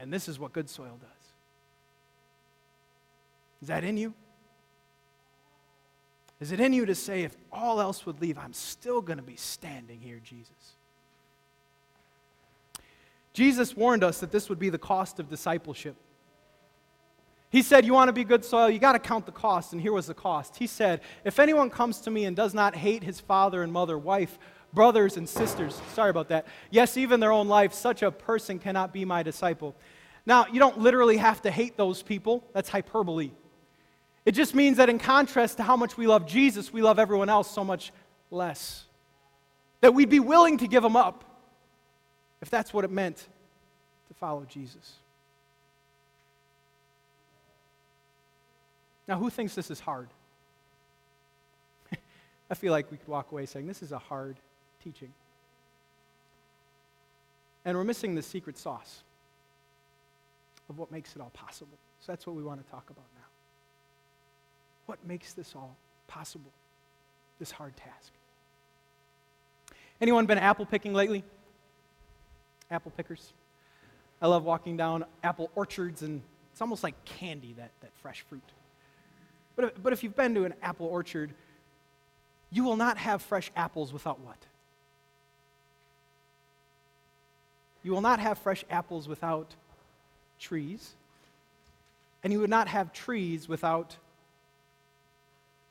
And 0.00 0.12
this 0.12 0.28
is 0.28 0.38
what 0.38 0.52
good 0.52 0.68
soil 0.68 0.98
does. 0.98 1.10
Is 3.62 3.68
that 3.68 3.84
in 3.84 3.98
you? 3.98 4.14
Is 6.40 6.52
it 6.52 6.60
in 6.60 6.72
you 6.72 6.86
to 6.86 6.94
say, 6.94 7.22
if 7.22 7.36
all 7.52 7.82
else 7.82 8.06
would 8.06 8.20
leave, 8.22 8.38
I'm 8.38 8.54
still 8.54 9.02
going 9.02 9.18
to 9.18 9.22
be 9.22 9.36
standing 9.36 10.00
here, 10.00 10.20
Jesus? 10.24 10.48
Jesus 13.34 13.76
warned 13.76 14.02
us 14.02 14.20
that 14.20 14.32
this 14.32 14.48
would 14.48 14.58
be 14.58 14.70
the 14.70 14.78
cost 14.78 15.20
of 15.20 15.28
discipleship. 15.28 15.96
He 17.50 17.62
said, 17.62 17.84
You 17.84 17.92
want 17.92 18.08
to 18.08 18.12
be 18.12 18.24
good 18.24 18.44
soil? 18.44 18.70
You 18.70 18.78
got 18.78 18.92
to 18.92 18.98
count 18.98 19.26
the 19.26 19.32
cost. 19.32 19.72
And 19.72 19.82
here 19.82 19.92
was 19.92 20.06
the 20.06 20.14
cost. 20.14 20.56
He 20.56 20.66
said, 20.66 21.00
If 21.24 21.38
anyone 21.38 21.68
comes 21.68 22.00
to 22.02 22.10
me 22.10 22.24
and 22.24 22.34
does 22.34 22.54
not 22.54 22.74
hate 22.74 23.02
his 23.02 23.20
father 23.20 23.62
and 23.62 23.72
mother, 23.72 23.98
wife, 23.98 24.38
brothers 24.72 25.16
and 25.16 25.28
sisters, 25.28 25.80
sorry 25.94 26.10
about 26.10 26.28
that, 26.28 26.46
yes, 26.70 26.96
even 26.96 27.20
their 27.20 27.32
own 27.32 27.48
life, 27.48 27.72
such 27.72 28.02
a 28.02 28.10
person 28.10 28.58
cannot 28.58 28.92
be 28.92 29.04
my 29.04 29.22
disciple. 29.22 29.74
Now, 30.26 30.46
you 30.46 30.58
don't 30.58 30.78
literally 30.78 31.16
have 31.16 31.42
to 31.42 31.50
hate 31.50 31.76
those 31.76 32.02
people, 32.02 32.44
that's 32.52 32.68
hyperbole. 32.68 33.30
It 34.26 34.32
just 34.32 34.54
means 34.54 34.76
that 34.76 34.88
in 34.88 34.98
contrast 34.98 35.56
to 35.56 35.62
how 35.62 35.76
much 35.76 35.96
we 35.96 36.06
love 36.06 36.26
Jesus, 36.26 36.72
we 36.72 36.82
love 36.82 36.98
everyone 36.98 37.28
else 37.28 37.50
so 37.50 37.64
much 37.64 37.92
less. 38.30 38.84
That 39.80 39.94
we'd 39.94 40.10
be 40.10 40.20
willing 40.20 40.58
to 40.58 40.68
give 40.68 40.82
them 40.82 40.94
up 40.94 41.24
if 42.42 42.50
that's 42.50 42.72
what 42.72 42.84
it 42.84 42.90
meant 42.90 43.16
to 44.08 44.14
follow 44.14 44.44
Jesus. 44.48 44.94
Now, 49.08 49.18
who 49.18 49.30
thinks 49.30 49.54
this 49.54 49.70
is 49.70 49.80
hard? 49.80 50.08
I 52.50 52.54
feel 52.54 52.72
like 52.72 52.90
we 52.90 52.98
could 52.98 53.08
walk 53.08 53.32
away 53.32 53.46
saying, 53.46 53.66
This 53.66 53.82
is 53.82 53.90
a 53.90 53.98
hard 53.98 54.36
teaching. 54.82 55.12
And 57.64 57.76
we're 57.76 57.84
missing 57.84 58.14
the 58.14 58.22
secret 58.22 58.56
sauce 58.56 59.02
of 60.68 60.78
what 60.78 60.90
makes 60.90 61.14
it 61.14 61.20
all 61.20 61.30
possible. 61.30 61.76
So 62.00 62.12
that's 62.12 62.26
what 62.26 62.36
we 62.36 62.42
want 62.42 62.64
to 62.64 62.70
talk 62.70 62.88
about 62.88 63.04
now. 63.14 63.26
What 64.86 64.98
makes 65.06 65.34
this 65.34 65.54
all 65.54 65.76
possible? 66.08 66.50
This 67.38 67.50
hard 67.50 67.76
task. 67.76 68.12
Anyone 70.00 70.26
been 70.26 70.38
apple 70.38 70.64
picking 70.64 70.94
lately? 70.94 71.22
Apple 72.70 72.92
pickers? 72.96 73.32
I 74.22 74.26
love 74.26 74.44
walking 74.44 74.76
down 74.76 75.04
apple 75.22 75.50
orchards, 75.54 76.02
and 76.02 76.22
it's 76.52 76.60
almost 76.60 76.82
like 76.82 77.04
candy, 77.04 77.54
that, 77.54 77.70
that 77.80 77.90
fresh 78.02 78.24
fruit. 78.28 78.42
But 79.56 79.82
but 79.82 79.92
if 79.92 80.02
you've 80.02 80.16
been 80.16 80.34
to 80.34 80.44
an 80.44 80.54
apple 80.62 80.86
orchard, 80.86 81.34
you 82.50 82.64
will 82.64 82.76
not 82.76 82.98
have 82.98 83.22
fresh 83.22 83.50
apples 83.56 83.92
without 83.92 84.20
what? 84.20 84.38
You 87.82 87.92
will 87.92 88.00
not 88.00 88.20
have 88.20 88.38
fresh 88.38 88.64
apples 88.70 89.08
without 89.08 89.54
trees. 90.38 90.94
And 92.22 92.32
you 92.32 92.40
would 92.40 92.50
not 92.50 92.68
have 92.68 92.92
trees 92.92 93.48
without 93.48 93.96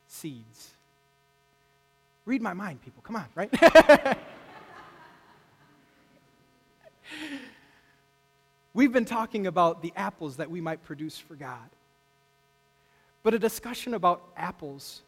seeds. 0.08 0.72
Read 2.26 2.42
my 2.42 2.54
mind, 2.54 2.82
people. 2.84 3.04
Come 3.04 3.16
on, 3.16 3.26
right? 3.36 3.52
We've 8.74 8.92
been 8.92 9.06
talking 9.06 9.48
about 9.48 9.82
the 9.82 9.94
apples 9.96 10.38
that 10.38 10.50
we 10.50 10.62
might 10.62 10.84
produce 10.84 11.18
for 11.18 11.36
God. 11.36 11.70
But 13.24 13.34
a 13.34 13.40
discussion 13.40 13.94
about 13.94 14.24
apples 14.38 15.02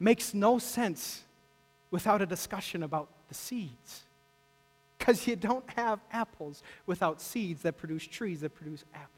makes 0.00 0.34
no 0.34 0.58
sense 0.58 1.22
without 1.90 2.20
a 2.20 2.26
discussion 2.26 2.82
about 2.82 3.08
the 3.28 3.34
seeds. 3.34 4.02
Because 4.98 5.26
you 5.26 5.36
don't 5.36 5.64
have 5.76 6.00
apples 6.12 6.62
without 6.86 7.20
seeds 7.20 7.62
that 7.62 7.76
produce 7.76 8.06
trees 8.06 8.40
that 8.40 8.54
produce 8.54 8.84
apples. 8.94 9.10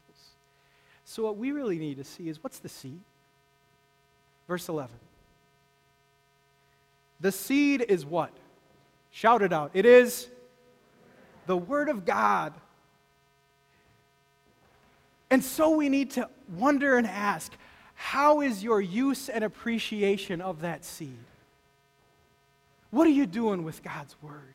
So, 1.05 1.23
what 1.23 1.37
we 1.37 1.51
really 1.51 1.77
need 1.77 1.97
to 1.97 2.03
see 2.03 2.27
is 2.27 2.43
what's 2.43 2.59
the 2.59 2.69
seed? 2.69 2.99
Verse 4.47 4.67
11. 4.67 4.93
The 7.19 7.31
seed 7.31 7.85
is 7.87 8.05
what? 8.05 8.31
Shout 9.11 9.41
it 9.41 9.51
out. 9.51 9.71
It 9.73 9.85
is 9.85 10.27
the 11.45 11.57
Word 11.57 11.89
of 11.89 12.05
God. 12.05 12.53
And 15.29 15.43
so 15.43 15.71
we 15.71 15.89
need 15.89 16.11
to 16.11 16.29
wonder 16.55 16.97
and 16.97 17.07
ask 17.07 17.51
how 17.95 18.41
is 18.41 18.63
your 18.63 18.79
use 18.79 19.27
and 19.27 19.43
appreciation 19.43 20.39
of 20.39 20.61
that 20.61 20.85
seed? 20.85 21.17
What 22.91 23.07
are 23.07 23.11
you 23.11 23.25
doing 23.25 23.63
with 23.63 23.83
God's 23.83 24.15
Word? 24.21 24.53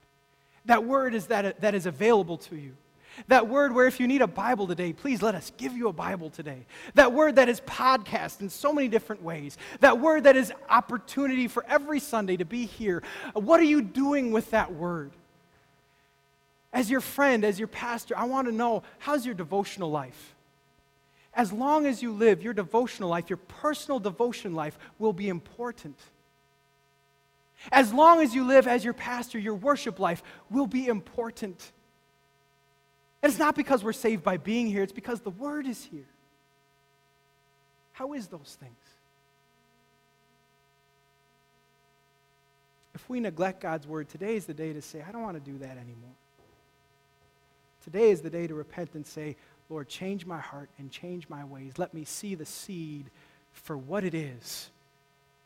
That 0.66 0.84
Word 0.84 1.14
is 1.14 1.26
that, 1.26 1.60
that 1.60 1.74
is 1.74 1.86
available 1.86 2.38
to 2.38 2.56
you. 2.56 2.76
That 3.28 3.48
word 3.48 3.74
where 3.74 3.86
if 3.86 4.00
you 4.00 4.06
need 4.06 4.22
a 4.22 4.26
Bible 4.26 4.66
today, 4.66 4.92
please 4.92 5.22
let 5.22 5.34
us 5.34 5.52
give 5.56 5.74
you 5.74 5.88
a 5.88 5.92
Bible 5.92 6.30
today. 6.30 6.66
That 6.94 7.12
word 7.12 7.36
that 7.36 7.48
is 7.48 7.60
podcast 7.60 8.40
in 8.40 8.48
so 8.48 8.72
many 8.72 8.88
different 8.88 9.22
ways. 9.22 9.58
That 9.80 10.00
word 10.00 10.24
that 10.24 10.36
is 10.36 10.52
opportunity 10.68 11.48
for 11.48 11.64
every 11.68 12.00
Sunday 12.00 12.36
to 12.38 12.44
be 12.44 12.66
here. 12.66 13.02
What 13.34 13.60
are 13.60 13.64
you 13.64 13.82
doing 13.82 14.32
with 14.32 14.50
that 14.50 14.72
word? 14.72 15.12
As 16.72 16.90
your 16.90 17.00
friend, 17.00 17.44
as 17.44 17.58
your 17.58 17.68
pastor, 17.68 18.16
I 18.16 18.24
want 18.24 18.48
to 18.48 18.52
know 18.52 18.82
how's 18.98 19.26
your 19.26 19.34
devotional 19.34 19.90
life? 19.90 20.34
As 21.34 21.52
long 21.52 21.86
as 21.86 22.02
you 22.02 22.12
live, 22.12 22.42
your 22.42 22.54
devotional 22.54 23.08
life, 23.08 23.30
your 23.30 23.38
personal 23.38 23.98
devotion 23.98 24.54
life 24.54 24.78
will 24.98 25.12
be 25.12 25.28
important. 25.28 25.96
As 27.70 27.92
long 27.92 28.20
as 28.20 28.34
you 28.34 28.44
live 28.44 28.66
as 28.66 28.84
your 28.84 28.94
pastor, 28.94 29.38
your 29.38 29.54
worship 29.54 30.00
life 30.00 30.22
will 30.50 30.66
be 30.66 30.88
important. 30.88 31.72
And 33.22 33.30
it's 33.30 33.38
not 33.38 33.54
because 33.54 33.84
we're 33.84 33.92
saved 33.92 34.24
by 34.24 34.36
being 34.36 34.66
here, 34.66 34.82
it's 34.82 34.92
because 34.92 35.20
the 35.20 35.30
Word 35.30 35.66
is 35.66 35.84
here. 35.84 36.08
How 37.92 38.14
is 38.14 38.26
those 38.26 38.56
things? 38.58 38.72
If 42.94 43.08
we 43.08 43.20
neglect 43.20 43.60
God's 43.60 43.86
Word, 43.86 44.08
today 44.08 44.36
is 44.36 44.46
the 44.46 44.54
day 44.54 44.72
to 44.72 44.82
say, 44.82 45.04
I 45.06 45.12
don't 45.12 45.22
want 45.22 45.42
to 45.42 45.50
do 45.50 45.58
that 45.58 45.76
anymore. 45.76 46.16
Today 47.84 48.10
is 48.10 48.20
the 48.20 48.30
day 48.30 48.46
to 48.46 48.54
repent 48.54 48.90
and 48.94 49.06
say, 49.06 49.36
Lord, 49.68 49.88
change 49.88 50.26
my 50.26 50.38
heart 50.38 50.68
and 50.78 50.90
change 50.90 51.28
my 51.28 51.44
ways. 51.44 51.74
Let 51.78 51.94
me 51.94 52.04
see 52.04 52.34
the 52.34 52.44
seed 52.44 53.06
for 53.52 53.76
what 53.76 54.04
it 54.04 54.14
is. 54.14 54.70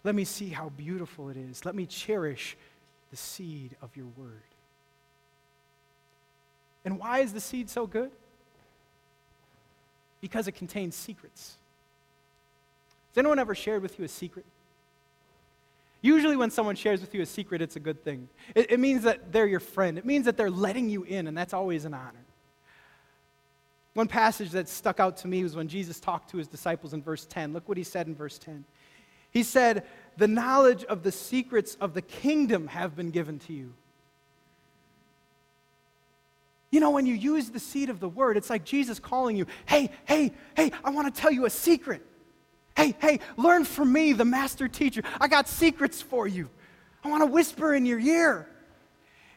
Let 0.06 0.14
me 0.14 0.24
see 0.24 0.50
how 0.50 0.68
beautiful 0.68 1.30
it 1.30 1.36
is. 1.36 1.64
Let 1.64 1.74
me 1.74 1.84
cherish 1.84 2.56
the 3.10 3.16
seed 3.16 3.74
of 3.82 3.96
your 3.96 4.06
word. 4.16 4.44
And 6.84 7.00
why 7.00 7.18
is 7.18 7.32
the 7.32 7.40
seed 7.40 7.68
so 7.68 7.88
good? 7.88 8.12
Because 10.20 10.46
it 10.46 10.52
contains 10.52 10.94
secrets. 10.94 11.56
Has 13.10 13.18
anyone 13.18 13.40
ever 13.40 13.56
shared 13.56 13.82
with 13.82 13.98
you 13.98 14.04
a 14.04 14.08
secret? 14.08 14.44
Usually, 16.02 16.36
when 16.36 16.52
someone 16.52 16.76
shares 16.76 17.00
with 17.00 17.12
you 17.12 17.22
a 17.22 17.26
secret, 17.26 17.60
it's 17.60 17.74
a 17.74 17.80
good 17.80 18.04
thing. 18.04 18.28
It, 18.54 18.70
it, 18.70 18.78
means 18.78 19.02
that 19.02 19.32
they're 19.32 19.48
your 19.48 19.58
friend, 19.58 19.98
it 19.98 20.04
means 20.04 20.26
that 20.26 20.36
they're 20.36 20.52
letting 20.52 20.88
you 20.88 21.02
in, 21.02 21.26
and 21.26 21.36
that's 21.36 21.52
always 21.52 21.84
an 21.84 21.94
honor. 21.94 22.24
One 23.94 24.06
passage 24.06 24.50
that 24.50 24.68
stuck 24.68 25.00
out 25.00 25.16
to 25.18 25.26
me 25.26 25.42
was 25.42 25.56
when 25.56 25.66
Jesus 25.66 25.98
talked 25.98 26.30
to 26.30 26.36
his 26.36 26.46
disciples 26.46 26.92
in 26.92 27.02
verse 27.02 27.26
10. 27.26 27.52
Look 27.52 27.68
what 27.68 27.76
he 27.76 27.82
said 27.82 28.06
in 28.06 28.14
verse 28.14 28.38
10. 28.38 28.64
He 29.36 29.42
said, 29.42 29.84
The 30.16 30.28
knowledge 30.28 30.82
of 30.84 31.02
the 31.02 31.12
secrets 31.12 31.76
of 31.78 31.92
the 31.92 32.00
kingdom 32.00 32.68
have 32.68 32.96
been 32.96 33.10
given 33.10 33.38
to 33.40 33.52
you. 33.52 33.74
You 36.70 36.80
know, 36.80 36.90
when 36.92 37.04
you 37.04 37.12
use 37.12 37.50
the 37.50 37.60
seed 37.60 37.90
of 37.90 38.00
the 38.00 38.08
word, 38.08 38.38
it's 38.38 38.48
like 38.48 38.64
Jesus 38.64 38.98
calling 38.98 39.36
you, 39.36 39.46
hey, 39.66 39.90
hey, 40.06 40.32
hey, 40.56 40.72
I 40.82 40.88
want 40.88 41.14
to 41.14 41.20
tell 41.20 41.30
you 41.30 41.44
a 41.44 41.50
secret. 41.50 42.00
Hey, 42.78 42.96
hey, 42.98 43.20
learn 43.36 43.66
from 43.66 43.92
me, 43.92 44.14
the 44.14 44.24
master 44.24 44.68
teacher. 44.68 45.02
I 45.20 45.28
got 45.28 45.48
secrets 45.48 46.00
for 46.00 46.26
you. 46.26 46.48
I 47.04 47.10
want 47.10 47.22
to 47.22 47.26
whisper 47.26 47.74
in 47.74 47.84
your 47.84 48.00
ear. 48.00 48.48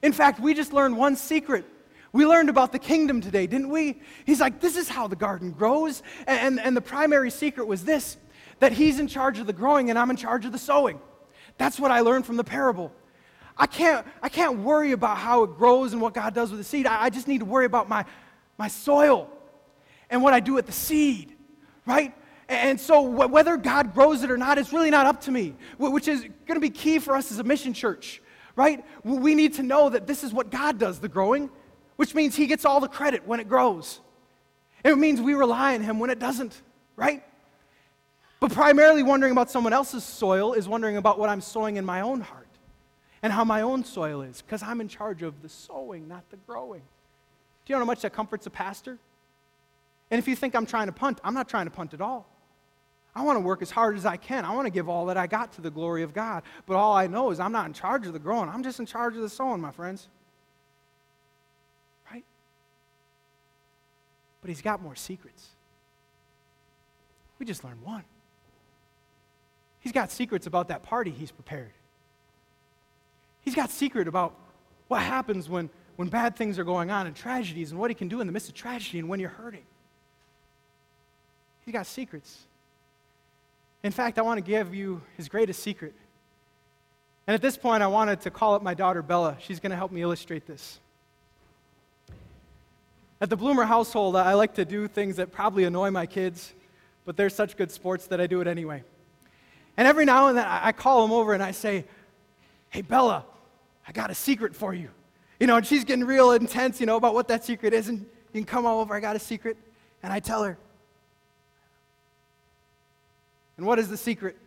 In 0.02 0.14
fact, 0.14 0.40
we 0.40 0.54
just 0.54 0.72
learned 0.72 0.96
one 0.96 1.18
secret. 1.18 1.66
We 2.14 2.26
learned 2.26 2.48
about 2.48 2.72
the 2.72 2.80
kingdom 2.80 3.20
today, 3.20 3.48
didn't 3.48 3.68
we? 3.70 4.00
He's 4.26 4.40
like, 4.40 4.62
this 4.62 4.78
is 4.78 4.88
how 4.88 5.08
the 5.08 5.18
garden 5.18 5.52
grows. 5.52 6.04
And, 6.26 6.58
and 6.58 6.74
the 6.76 6.82
primary 6.82 7.32
secret 7.32 7.68
was 7.68 7.84
this 7.84 8.16
that 8.60 8.72
he's 8.72 9.00
in 9.00 9.08
charge 9.08 9.40
of 9.40 9.48
the 9.48 9.54
growing 9.54 9.90
and 9.90 9.98
I'm 9.98 10.10
in 10.10 10.16
charge 10.16 10.46
of 10.46 10.52
the 10.52 10.58
sowing. 10.58 11.00
That's 11.58 11.80
what 11.80 11.92
I 11.92 12.02
learned 12.02 12.26
from 12.26 12.38
the 12.38 12.44
parable. 12.44 12.92
I 13.58 13.68
can't, 13.68 14.06
I 14.24 14.30
can't 14.30 14.60
worry 14.60 14.94
about 14.94 15.18
how 15.18 15.44
it 15.44 15.58
grows 15.58 15.92
and 15.92 16.02
what 16.02 16.14
God 16.14 16.34
does 16.34 16.50
with 16.50 16.60
the 16.60 16.64
seed. 16.64 16.88
I, 16.88 17.04
I 17.04 17.10
just 17.10 17.28
need 17.28 17.40
to 17.40 17.46
worry 17.46 17.66
about 17.66 17.90
my, 17.90 18.06
my 18.58 18.70
soil 18.70 19.30
and 20.10 20.24
what 20.24 20.34
I 20.34 20.40
do 20.40 20.54
with 20.54 20.66
the 20.66 20.72
seed, 20.72 21.36
right? 21.86 22.14
And 22.48 22.80
so, 22.80 23.02
whether 23.02 23.58
God 23.58 23.94
grows 23.94 24.24
it 24.24 24.32
or 24.32 24.38
not, 24.38 24.58
it's 24.58 24.74
really 24.74 24.90
not 24.90 25.06
up 25.06 25.22
to 25.22 25.32
me, 25.32 25.56
which 25.78 26.08
is 26.08 26.22
going 26.22 26.56
to 26.56 26.60
be 26.60 26.72
key 26.72 26.98
for 26.98 27.16
us 27.16 27.32
as 27.32 27.38
a 27.38 27.44
mission 27.44 27.74
church, 27.74 28.24
right? 28.56 28.84
We 29.04 29.36
need 29.36 29.54
to 29.56 29.64
know 29.64 29.90
that 29.90 30.08
this 30.08 30.24
is 30.24 30.34
what 30.34 30.50
God 30.50 30.80
does, 30.80 31.00
the 31.00 31.10
growing, 31.10 31.52
which 31.98 32.16
means 32.16 32.36
He 32.36 32.48
gets 32.48 32.66
all 32.66 32.80
the 32.80 32.88
credit 32.88 33.28
when 33.28 33.40
it 33.40 33.48
grows. 33.48 34.00
It 34.84 34.98
means 34.98 35.22
we 35.22 35.36
rely 35.36 35.76
on 35.76 35.82
Him 35.82 36.00
when 36.00 36.10
it 36.10 36.18
doesn't, 36.18 36.60
right? 36.96 37.24
But 38.40 38.54
primarily 38.54 39.04
wondering 39.04 39.32
about 39.32 39.52
someone 39.52 39.74
else's 39.74 40.04
soil 40.04 40.54
is 40.54 40.68
wondering 40.68 40.98
about 40.98 41.20
what 41.20 41.30
I'm 41.30 41.42
sowing 41.42 41.76
in 41.76 41.86
my 41.86 42.02
own 42.02 42.22
heart 42.22 42.48
and 43.22 43.34
how 43.34 43.44
my 43.44 43.62
own 43.62 43.84
soil 43.84 44.22
is, 44.22 44.42
because 44.42 44.64
I'm 44.64 44.80
in 44.80 44.88
charge 44.88 45.24
of 45.24 45.42
the 45.42 45.50
sowing, 45.50 46.08
not 46.08 46.24
the 46.30 46.38
growing. 46.48 46.80
Do 46.80 47.74
you 47.74 47.76
know 47.76 47.80
how 47.80 47.86
much 47.86 48.02
that 48.02 48.14
comforts 48.14 48.46
a 48.46 48.50
pastor? 48.50 48.98
And 50.10 50.20
if 50.20 50.28
you 50.28 50.36
think 50.36 50.56
I'm 50.56 50.66
trying 50.66 50.88
to 50.88 50.94
punt, 50.94 51.20
I'm 51.24 51.34
not 51.34 51.50
trying 51.50 51.66
to 51.66 51.72
punt 51.72 51.94
at 51.94 52.02
all. 52.02 52.26
I 53.14 53.24
want 53.24 53.36
to 53.36 53.42
work 53.42 53.62
as 53.62 53.72
hard 53.72 53.98
as 53.98 54.06
I 54.06 54.16
can. 54.16 54.46
I 54.46 54.54
want 54.54 54.68
to 54.68 54.72
give 54.72 54.88
all 54.88 55.08
that 55.08 55.18
I 55.18 55.28
got 55.28 55.52
to 55.54 55.62
the 55.62 55.70
glory 55.70 56.04
of 56.04 56.14
God. 56.14 56.44
But 56.66 56.78
all 56.78 56.96
I 56.96 57.08
know 57.08 57.32
is 57.32 57.40
I'm 57.40 57.52
not 57.52 57.66
in 57.66 57.74
charge 57.74 58.08
of 58.08 58.14
the 58.14 58.20
growing. 58.20 58.48
I'm 58.48 58.64
just 58.64 58.80
in 58.80 58.86
charge 58.86 59.16
of 59.16 59.22
the 59.22 59.30
sowing, 59.30 59.60
my 59.60 59.72
friends. 59.72 60.08
Right? 62.10 62.24
But 64.42 64.50
he's 64.50 64.62
got 64.62 64.82
more 64.82 64.96
secrets. 64.96 65.50
We 67.40 67.46
just 67.46 67.64
learned 67.64 67.82
one. 67.84 68.04
He's 69.80 69.92
got 69.92 70.12
secrets 70.12 70.48
about 70.48 70.68
that 70.68 70.84
party 70.84 71.12
he's 71.12 71.32
prepared. 71.32 71.72
He's 73.42 73.56
got 73.56 73.70
secret 73.70 74.08
about 74.08 74.36
what 74.88 75.02
happens 75.02 75.50
when, 75.50 75.70
when 75.96 76.10
bad 76.10 76.36
things 76.36 76.60
are 76.60 76.64
going 76.64 76.92
on 76.92 77.08
and 77.08 77.16
tragedies 77.16 77.72
and 77.72 77.80
what 77.80 77.90
he 77.90 77.96
can 77.96 78.08
do 78.08 78.22
in 78.22 78.28
the 78.28 78.34
midst 78.34 78.50
of 78.50 78.56
tragedy 78.56 79.00
and 79.00 79.08
when 79.08 79.20
you're 79.20 79.30
hurting. 79.30 79.64
He's 81.66 81.74
got 81.74 81.86
secrets. 81.86 82.46
In 83.84 83.92
fact, 83.92 84.20
I 84.20 84.22
want 84.24 84.38
to 84.38 84.42
give 84.42 84.76
you 84.76 85.02
his 85.16 85.30
greatest 85.30 85.64
secret. 85.64 85.94
And 87.28 87.36
at 87.36 87.42
this 87.42 87.58
point, 87.58 87.84
I 87.84 87.88
wanted 87.88 88.22
to 88.22 88.32
call 88.32 88.56
up 88.56 88.64
my 88.64 88.74
daughter 88.74 89.02
Bella. 89.02 89.38
She's 89.40 89.60
going 89.60 89.70
to 89.70 89.76
help 89.76 89.92
me 89.92 90.02
illustrate 90.02 90.48
this. 90.48 90.80
At 93.22 93.30
the 93.30 93.38
Bloomer 93.38 93.66
household, 93.66 94.16
I 94.16 94.34
like 94.34 94.56
to 94.56 94.66
do 94.66 94.88
things 94.88 95.18
that 95.18 95.32
probably 95.32 95.66
annoy 95.66 95.92
my 95.92 96.06
kids, 96.06 96.54
but 97.06 97.18
they're 97.18 97.30
such 97.30 97.56
good 97.56 97.72
sports 97.72 98.08
that 98.08 98.20
I 98.20 98.28
do 98.28 98.42
it 98.42 98.48
anyway. 98.48 98.84
And 99.78 99.88
every 99.88 100.06
now 100.06 100.28
and 100.28 100.38
then, 100.38 100.46
I 100.48 100.72
call 100.72 101.02
them 101.04 101.12
over 101.12 101.34
and 101.34 101.42
I 101.42 101.52
say, 101.52 101.86
Hey, 102.70 102.82
Bella, 102.82 103.26
I 103.88 103.92
got 103.92 104.12
a 104.12 104.16
secret 104.16 104.56
for 104.56 104.74
you. 104.74 104.90
You 105.40 105.48
know, 105.48 105.58
and 105.58 105.66
she's 105.66 105.84
getting 105.84 106.06
real 106.06 106.32
intense, 106.32 106.80
you 106.80 106.86
know, 106.86 106.98
about 106.98 107.14
what 107.14 107.28
that 107.30 107.44
secret 107.46 107.74
is. 107.74 107.88
And 107.88 108.00
you 108.34 108.42
can 108.42 108.46
come 108.46 108.66
over, 108.66 108.94
I 108.94 109.00
got 109.00 109.16
a 109.16 109.20
secret. 109.20 109.58
And 110.04 110.14
I 110.14 110.20
tell 110.20 110.44
her, 110.44 110.58
and 113.58 113.66
what 113.66 113.80
is 113.80 113.90
the 113.90 113.98
secret? 113.98 114.38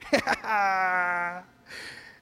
and 0.12 1.44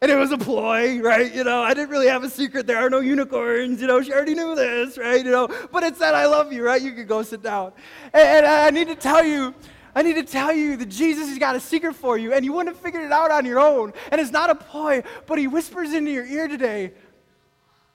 it 0.02 0.16
was 0.16 0.31
a 0.33 0.37
ploy, 0.37 1.00
right? 1.00 1.35
You 1.35 1.44
know, 1.44 1.62
I 1.62 1.72
didn't 1.72 1.88
really 1.88 2.09
have 2.09 2.24
a 2.24 2.29
secret. 2.29 2.66
There 2.66 2.76
are 2.76 2.90
no 2.90 3.00
unicorns. 3.00 3.81
You 3.81 3.87
know, 3.87 4.02
she 4.02 4.12
already 4.12 4.35
knew 4.35 4.55
this, 4.55 4.98
right? 4.98 5.24
You 5.24 5.31
know, 5.31 5.48
but 5.72 5.83
it 5.83 5.96
said, 5.96 6.14
I 6.14 6.26
love 6.26 6.52
you, 6.52 6.62
right? 6.62 6.83
You 6.83 6.92
can 6.92 7.07
go 7.07 7.22
sit 7.22 7.42
down. 7.42 7.72
And, 8.12 8.44
and 8.44 8.46
I 8.46 8.70
need 8.70 8.88
to 8.88 8.96
tell 8.96 9.24
you, 9.24 9.55
I 9.96 10.02
need 10.02 10.16
to 10.16 10.24
tell 10.24 10.52
you 10.52 10.76
that 10.76 10.90
Jesus 10.90 11.30
has 11.30 11.38
got 11.38 11.56
a 11.56 11.61
secret 11.61 11.94
for 11.94 12.18
you, 12.18 12.35
and 12.35 12.44
you 12.44 12.52
wouldn't 12.52 12.76
have 12.76 12.82
figured 12.82 13.02
it 13.02 13.12
out 13.12 13.30
on 13.30 13.46
your 13.46 13.59
own. 13.59 13.94
And 14.12 14.20
it's 14.20 14.30
not 14.30 14.50
a 14.50 14.54
ploy, 14.54 15.02
but 15.24 15.38
he 15.38 15.46
whispers 15.46 15.94
into 15.94 16.11
your 16.11 16.26
ear 16.26 16.48
today, 16.48 16.92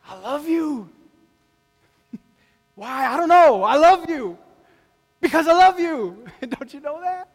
I 0.07 0.17
love 0.19 0.49
you. 0.49 0.89
Why? 2.75 3.05
I 3.05 3.17
don't 3.17 3.29
know. 3.29 3.61
I 3.61 3.75
love 3.77 4.09
you. 4.09 4.35
Because 5.21 5.47
I 5.47 5.53
love 5.53 5.79
you. 5.79 6.25
don't 6.49 6.73
you 6.73 6.79
know 6.79 6.99
that? 7.01 7.29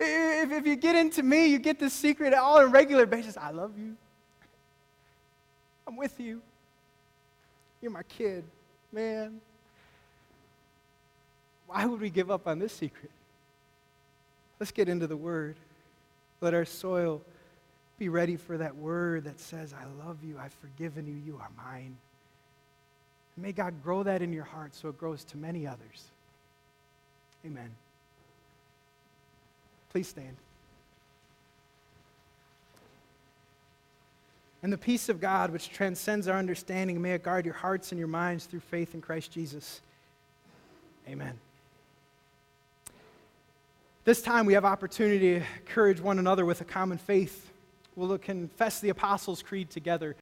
If, 0.00 0.50
if 0.50 0.66
you 0.66 0.76
get 0.76 0.96
into 0.96 1.22
me, 1.22 1.48
you 1.48 1.58
get 1.58 1.78
this 1.78 1.92
secret 1.92 2.32
all 2.32 2.56
on 2.56 2.64
a 2.64 2.68
regular 2.68 3.04
basis. 3.04 3.36
I 3.36 3.50
love 3.50 3.78
you. 3.78 3.96
I'm 5.86 5.98
with 5.98 6.18
you. 6.18 6.40
You're 7.82 7.92
my 7.92 8.02
kid, 8.04 8.44
man. 8.90 9.42
Why 11.70 11.86
would 11.86 12.00
we 12.00 12.10
give 12.10 12.32
up 12.32 12.48
on 12.48 12.58
this 12.58 12.72
secret? 12.72 13.12
Let's 14.58 14.72
get 14.72 14.88
into 14.88 15.06
the 15.06 15.16
Word. 15.16 15.54
Let 16.40 16.52
our 16.52 16.64
soil 16.64 17.22
be 17.96 18.08
ready 18.08 18.34
for 18.34 18.56
that 18.56 18.74
word 18.76 19.24
that 19.24 19.38
says, 19.38 19.74
I 19.74 19.84
love 20.04 20.16
you, 20.24 20.36
I've 20.38 20.54
forgiven 20.54 21.06
you, 21.06 21.14
you 21.14 21.38
are 21.38 21.50
mine. 21.56 21.96
may 23.36 23.52
God 23.52 23.74
grow 23.84 24.02
that 24.02 24.22
in 24.22 24.32
your 24.32 24.44
heart 24.44 24.74
so 24.74 24.88
it 24.88 24.98
grows 24.98 25.22
to 25.24 25.36
many 25.36 25.66
others. 25.66 26.04
Amen. 27.44 27.70
Please 29.92 30.08
stand. 30.08 30.36
And 34.62 34.72
the 34.72 34.78
peace 34.78 35.08
of 35.10 35.20
God, 35.20 35.50
which 35.50 35.70
transcends 35.70 36.26
our 36.26 36.38
understanding, 36.38 37.00
may 37.00 37.12
it 37.12 37.22
guard 37.22 37.44
your 37.44 37.54
hearts 37.54 37.92
and 37.92 37.98
your 37.98 38.08
minds 38.08 38.46
through 38.46 38.60
faith 38.60 38.94
in 38.94 39.02
Christ 39.02 39.30
Jesus. 39.30 39.82
Amen. 41.06 41.38
This 44.02 44.22
time 44.22 44.46
we 44.46 44.54
have 44.54 44.64
opportunity 44.64 45.40
to 45.40 45.46
encourage 45.58 46.00
one 46.00 46.18
another 46.18 46.46
with 46.46 46.62
a 46.62 46.64
common 46.64 46.96
faith. 46.96 47.50
We'll 47.94 48.16
confess 48.16 48.80
the 48.80 48.88
Apostles' 48.88 49.42
Creed 49.42 49.68
together. 49.68 50.16